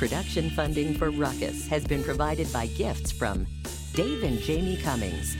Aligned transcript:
Production 0.00 0.48
funding 0.48 0.94
for 0.94 1.10
Ruckus 1.10 1.68
has 1.68 1.84
been 1.84 2.02
provided 2.02 2.50
by 2.54 2.68
gifts 2.68 3.12
from 3.12 3.46
Dave 3.92 4.22
and 4.22 4.38
Jamie 4.38 4.78
Cummings, 4.78 5.36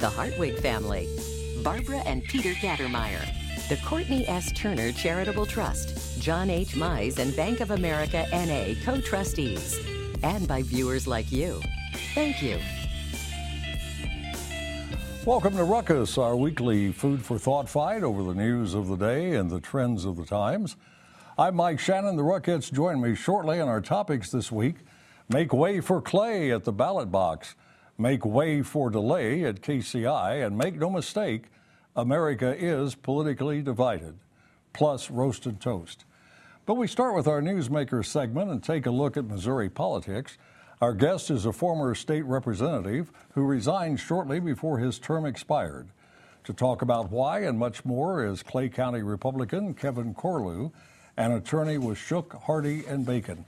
the 0.00 0.10
Hartwig 0.10 0.58
family, 0.58 1.08
Barbara 1.64 2.00
and 2.04 2.22
Peter 2.24 2.52
Gattermeyer, 2.52 3.26
the 3.70 3.78
Courtney 3.86 4.28
S. 4.28 4.52
Turner 4.52 4.92
Charitable 4.92 5.46
Trust, 5.46 6.20
John 6.20 6.50
H. 6.50 6.74
Mize 6.74 7.18
and 7.18 7.34
Bank 7.34 7.60
of 7.60 7.70
America 7.70 8.26
NA 8.32 8.74
co 8.84 9.00
trustees, 9.00 9.80
and 10.22 10.46
by 10.46 10.60
viewers 10.60 11.06
like 11.06 11.32
you. 11.32 11.62
Thank 12.14 12.42
you. 12.42 12.58
Welcome 15.24 15.56
to 15.56 15.64
Ruckus, 15.64 16.18
our 16.18 16.36
weekly 16.36 16.92
food 16.92 17.24
for 17.24 17.38
thought 17.38 17.66
fight 17.66 18.02
over 18.02 18.22
the 18.22 18.34
news 18.34 18.74
of 18.74 18.88
the 18.88 18.96
day 18.96 19.36
and 19.36 19.50
the 19.50 19.58
trends 19.58 20.04
of 20.04 20.16
the 20.16 20.26
times. 20.26 20.76
I'm 21.38 21.56
Mike 21.56 21.76
Shanin. 21.76 22.16
The 22.16 22.22
Ruckettes 22.22 22.72
join 22.72 22.98
me 22.98 23.14
shortly 23.14 23.60
on 23.60 23.68
our 23.68 23.82
topics 23.82 24.30
this 24.30 24.50
week. 24.50 24.76
Make 25.28 25.52
way 25.52 25.82
for 25.82 26.00
Clay 26.00 26.50
at 26.50 26.64
the 26.64 26.72
ballot 26.72 27.12
box. 27.12 27.56
Make 27.98 28.24
way 28.24 28.62
for 28.62 28.88
delay 28.88 29.44
at 29.44 29.60
KCI. 29.60 30.46
And 30.46 30.56
make 30.56 30.76
no 30.76 30.88
mistake, 30.88 31.48
America 31.94 32.56
is 32.56 32.94
politically 32.94 33.60
divided. 33.60 34.14
Plus 34.72 35.10
roasted 35.10 35.60
toast. 35.60 36.06
But 36.64 36.78
we 36.78 36.86
start 36.86 37.14
with 37.14 37.28
our 37.28 37.42
newsmaker 37.42 38.02
segment 38.02 38.50
and 38.50 38.62
take 38.62 38.86
a 38.86 38.90
look 38.90 39.18
at 39.18 39.26
Missouri 39.26 39.68
politics. 39.68 40.38
Our 40.80 40.94
guest 40.94 41.30
is 41.30 41.44
a 41.44 41.52
former 41.52 41.94
state 41.94 42.24
representative 42.24 43.12
who 43.32 43.42
resigned 43.42 44.00
shortly 44.00 44.40
before 44.40 44.78
his 44.78 44.98
term 44.98 45.26
expired. 45.26 45.88
To 46.44 46.54
talk 46.54 46.80
about 46.80 47.10
why 47.10 47.40
and 47.40 47.58
much 47.58 47.84
more 47.84 48.24
is 48.24 48.42
Clay 48.42 48.70
County 48.70 49.02
Republican 49.02 49.74
Kevin 49.74 50.14
Corlew, 50.14 50.72
an 51.16 51.32
attorney 51.32 51.78
with 51.78 51.98
Shook, 51.98 52.34
Hardy, 52.34 52.84
and 52.86 53.06
Bacon. 53.06 53.44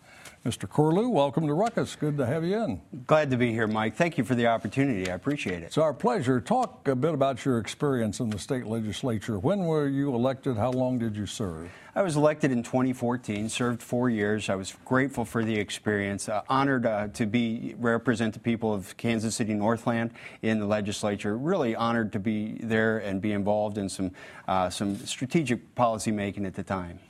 Mr. 0.46 0.68
Corlew, 0.68 1.10
welcome 1.10 1.46
to 1.46 1.52
Ruckus. 1.52 1.96
Good 1.96 2.16
to 2.16 2.24
have 2.24 2.44
you 2.44 2.62
in. 2.62 2.80
Glad 3.06 3.30
to 3.32 3.36
be 3.36 3.52
here, 3.52 3.66
Mike. 3.66 3.96
Thank 3.96 4.16
you 4.16 4.24
for 4.24 4.34
the 4.34 4.46
opportunity. 4.46 5.10
I 5.10 5.14
appreciate 5.14 5.62
it. 5.62 5.66
It's 5.66 5.78
our 5.78 5.92
pleasure. 5.92 6.40
Talk 6.40 6.86
a 6.88 6.94
bit 6.94 7.12
about 7.12 7.44
your 7.44 7.58
experience 7.58 8.20
in 8.20 8.30
the 8.30 8.38
state 8.38 8.64
legislature. 8.64 9.38
When 9.38 9.60
were 9.60 9.88
you 9.88 10.14
elected? 10.14 10.56
How 10.56 10.70
long 10.70 10.98
did 10.98 11.16
you 11.16 11.26
serve? 11.26 11.70
I 11.94 12.02
was 12.02 12.16
elected 12.16 12.52
in 12.52 12.62
2014, 12.62 13.48
served 13.48 13.82
four 13.82 14.08
years. 14.08 14.48
I 14.48 14.54
was 14.54 14.74
grateful 14.84 15.24
for 15.24 15.44
the 15.44 15.58
experience, 15.58 16.28
uh, 16.28 16.42
honored 16.48 16.86
uh, 16.86 17.08
to 17.08 17.26
be 17.26 17.74
represent 17.76 18.32
the 18.32 18.40
people 18.40 18.72
of 18.72 18.96
Kansas 18.96 19.34
City 19.34 19.54
Northland 19.54 20.12
in 20.42 20.60
the 20.60 20.66
legislature. 20.66 21.36
Really 21.36 21.74
honored 21.74 22.12
to 22.12 22.20
be 22.20 22.58
there 22.62 22.98
and 22.98 23.20
be 23.20 23.32
involved 23.32 23.76
in 23.76 23.88
some 23.88 24.12
uh, 24.46 24.70
some 24.70 24.96
strategic 25.04 25.74
policy 25.74 26.12
making 26.12 26.46
at 26.46 26.54
the 26.54 26.62
time. 26.62 27.00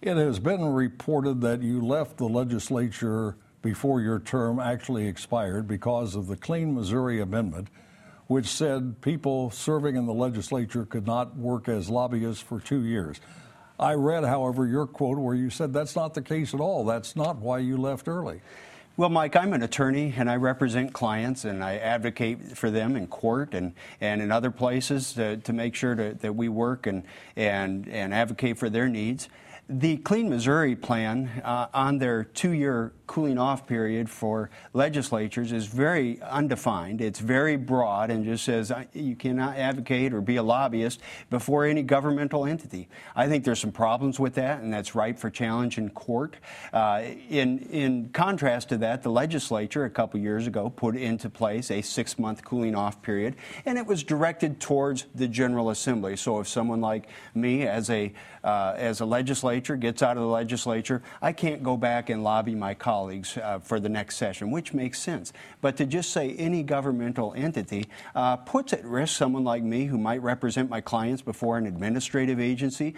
It 0.00 0.16
has 0.16 0.38
been 0.38 0.64
reported 0.64 1.40
that 1.40 1.60
you 1.60 1.84
left 1.84 2.18
the 2.18 2.28
legislature 2.28 3.34
before 3.62 4.00
your 4.00 4.20
term 4.20 4.60
actually 4.60 5.08
expired 5.08 5.66
because 5.66 6.14
of 6.14 6.28
the 6.28 6.36
Clean 6.36 6.72
Missouri 6.72 7.20
Amendment, 7.20 7.66
which 8.28 8.46
said 8.46 9.00
people 9.00 9.50
serving 9.50 9.96
in 9.96 10.06
the 10.06 10.14
legislature 10.14 10.84
could 10.84 11.04
not 11.04 11.36
work 11.36 11.68
as 11.68 11.90
lobbyists 11.90 12.40
for 12.40 12.60
two 12.60 12.84
years. 12.84 13.20
I 13.80 13.94
read, 13.94 14.22
however, 14.22 14.68
your 14.68 14.86
quote 14.86 15.18
where 15.18 15.34
you 15.34 15.50
said 15.50 15.72
that's 15.72 15.96
not 15.96 16.14
the 16.14 16.22
case 16.22 16.54
at 16.54 16.60
all. 16.60 16.84
That's 16.84 17.16
not 17.16 17.38
why 17.38 17.58
you 17.58 17.76
left 17.76 18.06
early. 18.06 18.40
Well, 18.96 19.08
Mike, 19.08 19.34
I'm 19.34 19.52
an 19.52 19.64
attorney 19.64 20.14
and 20.16 20.30
I 20.30 20.36
represent 20.36 20.92
clients 20.92 21.44
and 21.44 21.62
I 21.62 21.76
advocate 21.76 22.56
for 22.56 22.70
them 22.70 22.94
in 22.94 23.08
court 23.08 23.52
and, 23.52 23.72
and 24.00 24.22
in 24.22 24.30
other 24.30 24.52
places 24.52 25.12
to, 25.14 25.38
to 25.38 25.52
make 25.52 25.74
sure 25.74 25.96
to, 25.96 26.14
that 26.20 26.36
we 26.36 26.48
work 26.48 26.86
and, 26.86 27.02
and, 27.34 27.88
and 27.88 28.14
advocate 28.14 28.58
for 28.58 28.70
their 28.70 28.88
needs. 28.88 29.28
The 29.70 29.98
Clean 29.98 30.30
Missouri 30.30 30.74
plan 30.74 31.42
uh, 31.44 31.66
on 31.74 31.98
their 31.98 32.24
two 32.24 32.52
year 32.52 32.92
cooling 33.08 33.38
off 33.38 33.66
period 33.66 34.08
for 34.08 34.50
legislatures 34.74 35.50
is 35.50 35.66
very 35.66 36.20
undefined. 36.22 37.00
It's 37.00 37.18
very 37.18 37.56
broad 37.56 38.10
and 38.10 38.24
just 38.24 38.44
says 38.44 38.70
you 38.92 39.16
cannot 39.16 39.56
advocate 39.56 40.12
or 40.12 40.20
be 40.20 40.36
a 40.36 40.42
lobbyist 40.42 41.00
before 41.30 41.64
any 41.64 41.82
governmental 41.82 42.44
entity. 42.44 42.88
I 43.16 43.26
think 43.26 43.44
there's 43.44 43.58
some 43.58 43.72
problems 43.72 44.20
with 44.20 44.34
that, 44.34 44.60
and 44.60 44.72
that's 44.72 44.94
ripe 44.94 45.18
for 45.18 45.30
challenge 45.30 45.78
in 45.78 45.88
court. 45.90 46.36
Uh, 46.72 47.02
in, 47.28 47.58
in 47.70 48.10
contrast 48.10 48.68
to 48.68 48.76
that, 48.76 49.02
the 49.02 49.10
legislature 49.10 49.84
a 49.84 49.90
couple 49.90 50.20
years 50.20 50.46
ago 50.46 50.68
put 50.68 50.94
into 50.94 51.30
place 51.30 51.70
a 51.70 51.80
six 51.80 52.18
month 52.18 52.44
cooling 52.44 52.76
off 52.76 53.00
period, 53.00 53.36
and 53.64 53.78
it 53.78 53.86
was 53.86 54.04
directed 54.04 54.60
towards 54.60 55.06
the 55.14 55.26
General 55.26 55.70
Assembly. 55.70 56.14
So 56.14 56.40
if 56.40 56.48
someone 56.48 56.82
like 56.82 57.08
me, 57.34 57.66
as 57.66 57.88
a, 57.88 58.12
uh, 58.44 58.74
as 58.76 59.00
a 59.00 59.06
legislature, 59.06 59.76
gets 59.76 60.02
out 60.02 60.18
of 60.18 60.22
the 60.22 60.28
legislature, 60.28 61.02
I 61.22 61.32
can't 61.32 61.62
go 61.62 61.78
back 61.78 62.10
and 62.10 62.22
lobby 62.22 62.54
my 62.54 62.74
colleagues 62.74 62.97
colleagues 62.98 63.36
uh, 63.36 63.60
for 63.60 63.78
the 63.78 63.88
next 63.88 64.16
session, 64.16 64.50
which 64.50 64.74
makes 64.74 64.98
sense. 64.98 65.32
But 65.60 65.76
to 65.76 65.86
just 65.86 66.10
say 66.10 66.32
any 66.32 66.64
governmental 66.64 67.32
entity 67.36 67.86
uh, 68.14 68.36
puts 68.36 68.72
at 68.72 68.84
risk 68.84 69.16
someone 69.16 69.44
like 69.44 69.62
me 69.62 69.84
who 69.84 69.98
might 69.98 70.20
represent 70.20 70.68
my 70.68 70.80
clients 70.80 71.22
before 71.22 71.58
an 71.58 71.66
administrative 71.66 72.40
agency, 72.40 72.94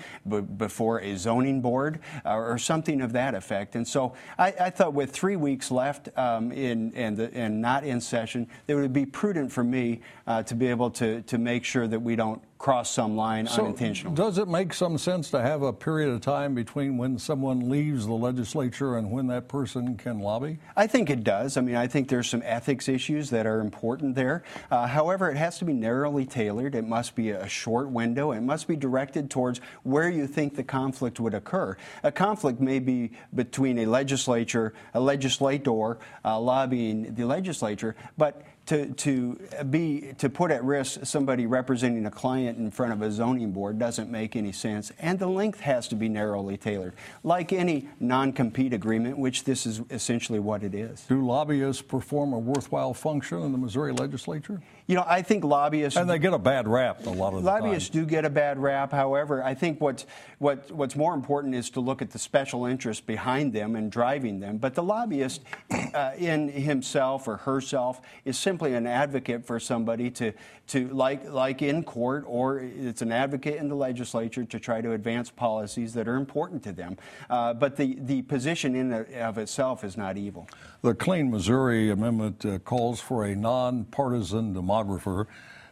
before 0.56 1.00
a 1.02 1.16
zoning 1.16 1.60
board, 1.60 2.00
uh, 2.24 2.34
or 2.34 2.56
something 2.56 3.02
of 3.02 3.12
that 3.12 3.34
effect. 3.34 3.76
And 3.76 3.86
so 3.86 4.14
I, 4.38 4.54
I 4.58 4.70
thought 4.70 4.94
with 4.94 5.10
three 5.10 5.36
weeks 5.36 5.70
left 5.70 6.08
um, 6.16 6.50
in, 6.50 6.94
and, 6.94 7.16
the, 7.18 7.34
and 7.34 7.60
not 7.60 7.84
in 7.84 8.00
session, 8.00 8.48
it 8.68 8.76
would 8.76 8.94
be 8.94 9.04
prudent 9.04 9.52
for 9.52 9.64
me 9.64 10.00
uh, 10.30 10.44
to 10.44 10.54
be 10.54 10.68
able 10.68 10.90
to, 10.92 11.22
to 11.22 11.38
make 11.38 11.64
sure 11.64 11.88
that 11.88 11.98
we 11.98 12.14
don't 12.14 12.40
cross 12.56 12.88
some 12.90 13.16
line 13.16 13.48
so 13.48 13.64
unintentionally. 13.64 14.14
Does 14.14 14.38
it 14.38 14.46
make 14.46 14.72
some 14.74 14.96
sense 14.96 15.30
to 15.30 15.40
have 15.40 15.62
a 15.62 15.72
period 15.72 16.10
of 16.10 16.20
time 16.20 16.54
between 16.54 16.98
when 16.98 17.18
someone 17.18 17.68
leaves 17.68 18.06
the 18.06 18.12
legislature 18.12 18.96
and 18.98 19.10
when 19.10 19.26
that 19.28 19.48
person 19.48 19.96
can 19.96 20.20
lobby? 20.20 20.58
I 20.76 20.86
think 20.86 21.10
it 21.10 21.24
does. 21.24 21.56
I 21.56 21.62
mean, 21.62 21.74
I 21.74 21.88
think 21.88 22.08
there's 22.08 22.28
some 22.28 22.42
ethics 22.44 22.88
issues 22.88 23.30
that 23.30 23.44
are 23.44 23.60
important 23.60 24.14
there. 24.14 24.44
Uh, 24.70 24.86
however, 24.86 25.30
it 25.30 25.36
has 25.36 25.58
to 25.58 25.64
be 25.64 25.72
narrowly 25.72 26.26
tailored. 26.26 26.76
It 26.76 26.86
must 26.86 27.16
be 27.16 27.30
a 27.30 27.48
short 27.48 27.88
window. 27.88 28.30
It 28.30 28.42
must 28.42 28.68
be 28.68 28.76
directed 28.76 29.30
towards 29.30 29.60
where 29.82 30.08
you 30.08 30.28
think 30.28 30.54
the 30.54 30.62
conflict 30.62 31.18
would 31.18 31.34
occur. 31.34 31.76
A 32.04 32.12
conflict 32.12 32.60
may 32.60 32.78
be 32.78 33.12
between 33.34 33.78
a 33.78 33.86
legislature, 33.86 34.74
a 34.94 35.00
legislator 35.00 35.98
uh, 36.24 36.38
lobbying 36.38 37.14
the 37.14 37.24
legislature, 37.24 37.96
but 38.16 38.42
to, 38.70 38.86
to 38.86 39.40
be 39.68 40.14
to 40.18 40.30
put 40.30 40.52
at 40.52 40.62
risk 40.62 41.00
somebody 41.02 41.44
representing 41.44 42.06
a 42.06 42.10
client 42.10 42.56
in 42.56 42.70
front 42.70 42.92
of 42.92 43.02
a 43.02 43.10
zoning 43.10 43.50
board 43.50 43.80
doesn't 43.80 44.08
make 44.08 44.36
any 44.36 44.52
sense 44.52 44.92
and 45.00 45.18
the 45.18 45.26
length 45.26 45.58
has 45.58 45.88
to 45.88 45.96
be 45.96 46.08
narrowly 46.08 46.56
tailored 46.56 46.92
like 47.24 47.52
any 47.52 47.88
non-compete 47.98 48.72
agreement 48.72 49.18
which 49.18 49.42
this 49.42 49.66
is 49.66 49.82
essentially 49.90 50.38
what 50.38 50.62
it 50.62 50.72
is. 50.72 51.00
Do 51.08 51.26
lobbyists 51.26 51.82
perform 51.82 52.32
a 52.32 52.38
worthwhile 52.38 52.94
function 52.94 53.42
in 53.42 53.50
the 53.50 53.58
missouri 53.58 53.92
legislature? 53.92 54.62
You 54.86 54.94
know 54.94 55.04
i 55.04 55.20
think 55.20 55.42
lobbyists 55.42 55.98
and 55.98 56.08
they 56.08 56.20
get 56.20 56.32
a 56.32 56.38
bad 56.38 56.68
rap 56.68 57.04
a 57.06 57.10
lot 57.10 57.34
of 57.34 57.42
lobbyists 57.42 57.90
do 57.90 58.06
get 58.06 58.24
a 58.24 58.30
bad 58.30 58.56
rap. 58.56 58.92
However 58.92 59.42
i 59.42 59.52
think 59.52 59.80
what's 59.80 60.06
what, 60.40 60.70
what's 60.70 60.96
more 60.96 61.12
important 61.12 61.54
is 61.54 61.68
to 61.70 61.80
look 61.80 62.00
at 62.00 62.12
the 62.12 62.18
special 62.18 62.64
interest 62.64 63.06
behind 63.06 63.52
them 63.52 63.76
and 63.76 63.92
driving 63.92 64.40
them. 64.40 64.56
But 64.56 64.74
the 64.74 64.82
lobbyist 64.82 65.42
uh, 65.70 66.12
in 66.16 66.48
himself 66.48 67.28
or 67.28 67.36
herself 67.36 68.00
is 68.24 68.38
simply 68.38 68.59
simply 68.60 68.76
an 68.76 68.86
advocate 68.86 69.46
for 69.46 69.58
somebody 69.58 70.10
to, 70.10 70.32
to 70.66 70.88
like, 70.88 71.26
like 71.30 71.62
in 71.62 71.82
court, 71.82 72.24
or 72.26 72.58
it's 72.58 73.00
an 73.00 73.10
advocate 73.10 73.56
in 73.56 73.68
the 73.68 73.74
legislature 73.74 74.44
to 74.44 74.60
try 74.60 74.82
to 74.82 74.92
advance 74.92 75.30
policies 75.30 75.94
that 75.94 76.06
are 76.06 76.16
important 76.16 76.62
to 76.62 76.70
them. 76.70 76.98
Uh, 77.30 77.54
but 77.54 77.74
the, 77.74 77.96
the 78.00 78.20
position 78.22 78.74
in 78.74 78.92
of 78.92 79.38
itself 79.38 79.82
is 79.82 79.96
not 79.96 80.18
evil. 80.18 80.46
The 80.82 80.94
Clean 80.94 81.30
Missouri 81.30 81.90
Amendment 81.90 82.44
uh, 82.44 82.58
calls 82.58 83.00
for 83.00 83.24
a 83.24 83.34
nonpartisan 83.34 84.54
demographer 84.54 85.26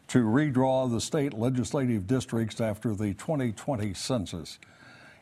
to 0.07 0.25
redraw 0.25 0.91
the 0.91 1.01
state 1.03 1.35
legislative 1.35 2.07
districts 2.07 2.59
after 2.59 2.95
the 2.95 3.13
2020 3.13 3.93
census. 3.93 4.59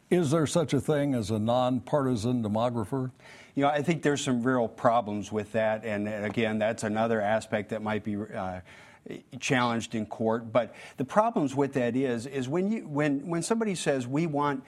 Is 0.09 0.31
there 0.31 0.47
such 0.47 0.73
a 0.73 0.81
thing 0.81 1.15
as 1.15 1.33
a 1.33 1.39
nonpartisan 1.41 2.45
demographer? 2.45 3.11
You 3.57 3.63
know, 3.63 3.69
I 3.69 3.83
think 3.83 4.03
there's 4.03 4.23
some 4.23 4.43
real 4.43 4.69
problems 4.69 5.33
with 5.33 5.51
that, 5.53 5.85
and, 5.85 6.07
again, 6.07 6.59
that's 6.59 6.85
another 6.85 7.21
aspect 7.21 7.71
that 7.71 7.83
might 7.83 8.05
be. 8.05 8.17
Uh, 8.17 8.61
challenged 9.39 9.95
in 9.95 10.05
court 10.05 10.53
but 10.53 10.75
the 10.97 11.05
problems 11.05 11.55
with 11.55 11.75
that 11.75 11.95
is 11.95 12.27
is 12.27 12.49
when 12.49 12.73
you 12.73 12.81
when 12.89 13.25
when 13.29 13.41
somebody 13.41 13.73
says 13.73 14.05
we 14.05 14.27
want 14.27 14.65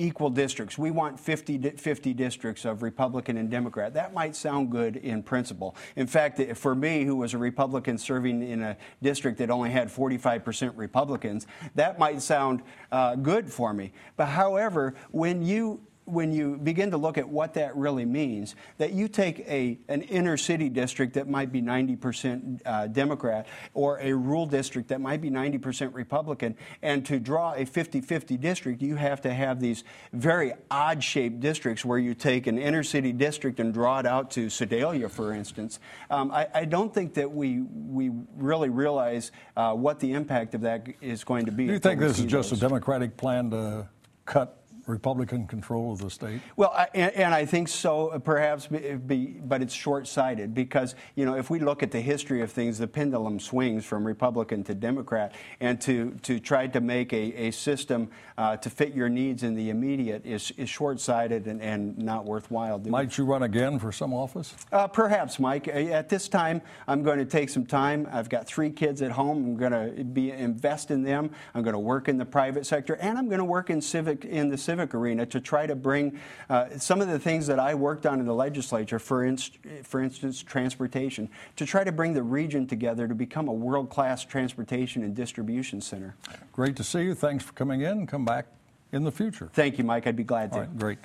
equal 0.00 0.30
districts. 0.30 0.78
We 0.78 0.90
want 0.90 1.20
50, 1.20 1.58
50 1.76 2.14
districts 2.14 2.64
of 2.64 2.82
Republican 2.82 3.36
and 3.36 3.50
Democrat. 3.50 3.94
That 3.94 4.14
might 4.14 4.34
sound 4.34 4.70
good 4.70 4.96
in 4.96 5.22
principle. 5.22 5.76
In 5.96 6.06
fact, 6.06 6.40
for 6.56 6.74
me, 6.74 7.04
who 7.04 7.16
was 7.16 7.34
a 7.34 7.38
Republican 7.38 7.98
serving 7.98 8.42
in 8.42 8.62
a 8.62 8.76
district 9.02 9.38
that 9.38 9.50
only 9.50 9.70
had 9.70 9.88
45% 9.88 10.72
Republicans, 10.76 11.46
that 11.74 11.98
might 11.98 12.22
sound 12.22 12.62
uh, 12.90 13.14
good 13.16 13.52
for 13.52 13.74
me. 13.74 13.92
But 14.16 14.26
however, 14.26 14.94
when 15.10 15.42
you 15.42 15.80
when 16.10 16.32
you 16.32 16.56
begin 16.56 16.90
to 16.90 16.96
look 16.96 17.18
at 17.18 17.28
what 17.28 17.54
that 17.54 17.76
really 17.76 18.04
means, 18.04 18.54
that 18.78 18.92
you 18.92 19.08
take 19.08 19.40
a 19.40 19.78
an 19.88 20.02
inner 20.02 20.36
city 20.36 20.68
district 20.68 21.14
that 21.14 21.28
might 21.28 21.52
be 21.52 21.62
90% 21.62 22.60
uh, 22.64 22.86
Democrat 22.88 23.46
or 23.74 23.98
a 24.00 24.12
rural 24.12 24.46
district 24.46 24.88
that 24.88 25.00
might 25.00 25.20
be 25.20 25.30
90% 25.30 25.94
Republican, 25.94 26.54
and 26.82 27.04
to 27.06 27.18
draw 27.18 27.54
a 27.54 27.64
50-50 27.64 28.40
district, 28.40 28.82
you 28.82 28.96
have 28.96 29.20
to 29.22 29.32
have 29.32 29.60
these 29.60 29.84
very 30.12 30.52
odd-shaped 30.70 31.40
districts 31.40 31.84
where 31.84 31.98
you 31.98 32.14
take 32.14 32.46
an 32.46 32.58
inner 32.58 32.82
city 32.82 33.12
district 33.12 33.60
and 33.60 33.72
draw 33.72 33.98
it 33.98 34.06
out 34.06 34.30
to 34.32 34.48
Sedalia, 34.50 35.08
for 35.08 35.32
instance. 35.32 35.78
Um, 36.10 36.30
I, 36.30 36.48
I, 36.54 36.64
don't 36.64 36.92
think 36.92 37.14
that 37.14 37.30
we 37.30 37.60
we 37.60 38.10
really 38.36 38.68
realize 38.68 39.32
uh, 39.56 39.72
what 39.74 40.00
the 40.00 40.12
impact 40.12 40.54
of 40.54 40.62
that 40.62 40.86
is 41.00 41.24
going 41.24 41.46
to 41.46 41.52
be. 41.52 41.66
Do 41.66 41.72
you 41.72 41.78
think 41.78 42.00
this 42.00 42.18
is 42.18 42.26
just 42.26 42.52
a 42.52 42.56
Democratic 42.56 43.16
plan 43.16 43.50
to 43.50 43.88
cut 44.24 44.59
Republican 44.86 45.46
control 45.46 45.92
of 45.92 46.00
the 46.00 46.10
state? 46.10 46.40
Well, 46.56 46.72
I, 46.74 46.88
and, 46.94 47.12
and, 47.14 47.34
I 47.34 47.44
think 47.44 47.68
so, 47.68 48.08
uh, 48.08 48.18
perhaps, 48.18 48.66
be, 48.66 49.38
but 49.42 49.62
it's 49.62 49.74
short-sighted 49.74 50.54
because 50.54 50.94
you 51.14 51.24
know 51.24 51.36
if 51.36 51.50
we 51.50 51.58
look 51.58 51.82
at 51.82 51.90
the 51.90 52.00
history 52.00 52.42
of 52.42 52.50
things, 52.50 52.78
the 52.78 52.86
pendulum 52.86 53.40
swings 53.40 53.84
from 53.84 54.06
Republican 54.06 54.64
to 54.64 54.74
Democrat, 54.74 55.34
and 55.60 55.80
to 55.82 56.12
to 56.22 56.38
try 56.38 56.66
to 56.66 56.80
make 56.80 57.12
a, 57.12 57.48
a 57.48 57.50
system 57.50 58.08
uh, 58.38 58.56
to 58.56 58.70
fit 58.70 58.94
your 58.94 59.08
needs 59.08 59.42
in 59.42 59.54
the 59.54 59.70
immediate 59.70 60.24
is, 60.24 60.52
is 60.56 60.68
short-sighted 60.68 61.46
and, 61.46 61.60
and 61.60 61.98
not 61.98 62.24
worthwhile. 62.24 62.78
Might 62.78 63.18
you 63.18 63.24
run 63.24 63.42
again 63.42 63.78
for 63.78 63.92
some 63.92 64.14
office? 64.14 64.54
Uh, 64.72 64.86
perhaps, 64.86 65.38
Mike. 65.38 65.68
Uh, 65.68 65.72
at 65.72 66.08
this 66.08 66.28
time, 66.28 66.62
I'm 66.88 67.02
going 67.02 67.18
to 67.18 67.24
take 67.24 67.50
some 67.50 67.66
time. 67.66 68.08
I've 68.10 68.28
got 68.28 68.46
three 68.46 68.70
kids 68.70 69.02
at 69.02 69.10
home. 69.10 69.44
I'm 69.44 69.56
going 69.56 69.72
to 69.72 70.04
be 70.04 70.30
invest 70.30 70.90
in 70.90 71.02
them. 71.02 71.30
I'm 71.54 71.62
going 71.62 71.74
to 71.74 71.78
work 71.78 72.08
in 72.08 72.16
the 72.16 72.24
private 72.24 72.66
sector, 72.66 72.96
and 72.96 73.18
I'm 73.18 73.26
going 73.26 73.38
to 73.38 73.44
work 73.44 73.70
in 73.70 73.80
civic 73.80 74.24
in 74.24 74.48
the 74.48 74.58
civic 74.70 74.94
arena 74.94 75.26
to 75.26 75.40
try 75.40 75.66
to 75.66 75.74
bring 75.74 76.16
uh, 76.48 76.78
some 76.78 77.00
of 77.00 77.08
the 77.08 77.18
things 77.18 77.48
that 77.48 77.58
I 77.58 77.74
worked 77.74 78.06
on 78.06 78.20
in 78.20 78.26
the 78.26 78.34
legislature, 78.34 79.00
for, 79.00 79.24
inst- 79.24 79.58
for 79.82 80.00
instance, 80.00 80.44
transportation, 80.44 81.28
to 81.56 81.66
try 81.66 81.82
to 81.82 81.90
bring 81.90 82.14
the 82.14 82.22
region 82.22 82.68
together 82.68 83.08
to 83.08 83.14
become 83.16 83.48
a 83.48 83.52
world 83.52 83.90
class 83.90 84.24
transportation 84.24 85.02
and 85.02 85.12
distribution 85.12 85.80
center. 85.80 86.14
Great 86.52 86.76
to 86.76 86.84
see 86.84 87.02
you. 87.02 87.14
Thanks 87.16 87.42
for 87.42 87.52
coming 87.54 87.80
in. 87.80 88.06
Come 88.06 88.24
back 88.24 88.46
in 88.92 89.02
the 89.02 89.10
future. 89.10 89.50
Thank 89.52 89.76
you, 89.76 89.82
Mike. 89.82 90.06
I'd 90.06 90.14
be 90.14 90.22
glad 90.22 90.52
to. 90.52 90.58
All 90.58 90.62
right, 90.62 90.78
great. 90.78 90.98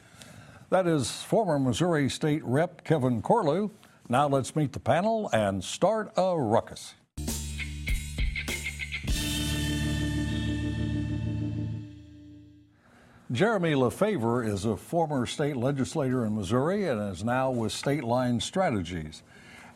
That 0.70 0.86
is 0.86 1.24
former 1.24 1.58
Missouri 1.58 2.08
State 2.08 2.44
Rep 2.44 2.84
Kevin 2.84 3.24
Corlew. 3.24 3.72
Now 4.08 4.28
let's 4.28 4.56
meet 4.56 4.74
the 4.74 4.80
panel 4.80 5.28
and 5.34 5.64
start 5.64 6.12
a 6.18 6.40
ruckus. 6.40 6.94
Jeremy 13.36 13.74
LaFaver 13.74 14.48
is 14.48 14.64
a 14.64 14.78
former 14.78 15.26
state 15.26 15.58
legislator 15.58 16.26
in 16.26 16.38
Missouri 16.38 16.88
and 16.88 17.12
is 17.12 17.22
now 17.22 17.52
with 17.52 17.74
State 17.74 18.06
Line 18.06 18.40
Strategies. 18.40 19.24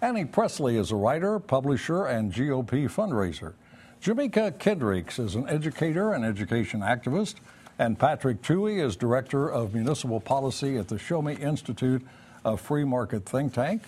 Annie 0.01 0.23
Presley 0.23 0.77
is 0.77 0.91
a 0.91 0.95
writer, 0.95 1.39
publisher, 1.39 2.05
and 2.05 2.31
GOP 2.31 2.85
fundraiser. 2.85 3.55
Jamekia 4.01 4.53
Kendrix 4.53 5.19
is 5.19 5.35
an 5.35 5.49
educator 5.49 6.13
and 6.13 6.23
education 6.23 6.79
activist, 6.79 7.35
and 7.79 7.99
Patrick 7.99 8.41
Tuohey 8.41 8.81
is 8.81 8.95
director 8.95 9.51
of 9.51 9.73
municipal 9.73 10.21
policy 10.21 10.77
at 10.77 10.87
the 10.87 10.97
Show 10.97 11.21
Me 11.21 11.33
Institute, 11.33 12.01
a 12.45 12.55
free 12.55 12.85
market 12.85 13.25
think 13.25 13.53
tank. 13.53 13.83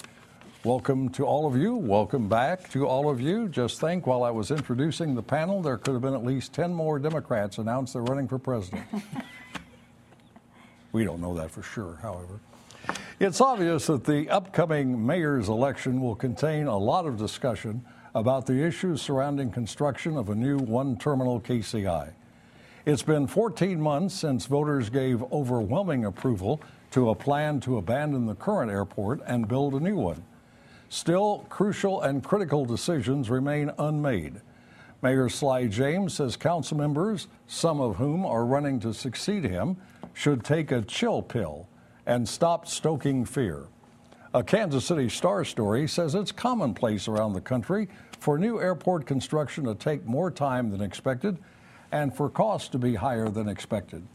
Welcome 0.65 1.07
to 1.12 1.24
all 1.24 1.47
of 1.47 1.56
you. 1.56 1.77
Welcome 1.77 2.27
back 2.27 2.69
to 2.71 2.85
all 2.85 3.09
of 3.09 3.21
you. 3.21 3.47
Just 3.47 3.79
think, 3.79 4.06
while 4.06 4.24
I 4.24 4.31
was 4.31 4.51
introducing 4.51 5.15
the 5.15 5.24
panel, 5.24 5.62
there 5.62 5.77
could 5.77 5.94
have 5.94 6.01
been 6.01 6.13
at 6.13 6.25
least 6.25 6.51
10 6.51 6.74
more 6.74 7.00
Democrats 7.00 7.57
announced 7.57 7.94
they're 7.94 8.03
running 8.03 8.27
for 8.27 8.38
president. 8.38 8.83
We 10.91 11.03
don't 11.03 11.21
know 11.21 11.33
that 11.35 11.51
for 11.51 11.63
sure, 11.63 11.99
however. 12.01 12.39
It's 13.19 13.39
obvious 13.39 13.88
that 13.88 14.03
the 14.03 14.29
upcoming 14.29 15.05
mayor's 15.05 15.47
election 15.47 16.01
will 16.01 16.15
contain 16.15 16.67
a 16.67 16.77
lot 16.77 17.05
of 17.05 17.17
discussion 17.17 17.85
about 18.15 18.45
the 18.45 18.65
issues 18.65 19.01
surrounding 19.01 19.51
construction 19.51 20.17
of 20.17 20.29
a 20.29 20.35
new 20.35 20.57
one 20.57 20.97
terminal 20.97 21.39
KCI. 21.39 22.11
It's 22.85 23.03
been 23.03 23.27
14 23.27 23.79
months 23.79 24.15
since 24.15 24.47
voters 24.47 24.89
gave 24.89 25.21
overwhelming 25.31 26.05
approval 26.05 26.61
to 26.91 27.11
a 27.11 27.15
plan 27.15 27.59
to 27.61 27.77
abandon 27.77 28.25
the 28.25 28.35
current 28.35 28.71
airport 28.71 29.21
and 29.27 29.47
build 29.47 29.75
a 29.75 29.79
new 29.79 29.95
one. 29.95 30.23
Still, 30.89 31.45
crucial 31.47 32.01
and 32.01 32.23
critical 32.23 32.65
decisions 32.65 33.29
remain 33.29 33.71
unmade. 33.77 34.41
Mayor 35.01 35.29
Sly 35.29 35.67
James 35.67 36.15
says 36.15 36.35
council 36.35 36.77
members, 36.77 37.27
some 37.47 37.79
of 37.79 37.95
whom 37.95 38.25
are 38.25 38.45
running 38.45 38.79
to 38.81 38.93
succeed 38.93 39.43
him, 39.43 39.77
should 40.13 40.43
take 40.43 40.71
a 40.71 40.81
chill 40.81 41.21
pill 41.21 41.67
and 42.05 42.27
stop 42.27 42.67
stoking 42.67 43.25
fear. 43.25 43.67
A 44.33 44.43
Kansas 44.43 44.85
City 44.85 45.09
Star 45.09 45.43
story 45.43 45.87
says 45.87 46.15
it's 46.15 46.31
commonplace 46.31 47.07
around 47.07 47.33
the 47.33 47.41
country 47.41 47.89
for 48.19 48.37
new 48.37 48.61
airport 48.61 49.05
construction 49.05 49.65
to 49.65 49.75
take 49.75 50.05
more 50.05 50.31
time 50.31 50.69
than 50.71 50.81
expected 50.81 51.37
and 51.91 52.15
for 52.15 52.29
costs 52.29 52.69
to 52.69 52.77
be 52.77 52.95
higher 52.95 53.29
than 53.29 53.49
expected. 53.49 54.07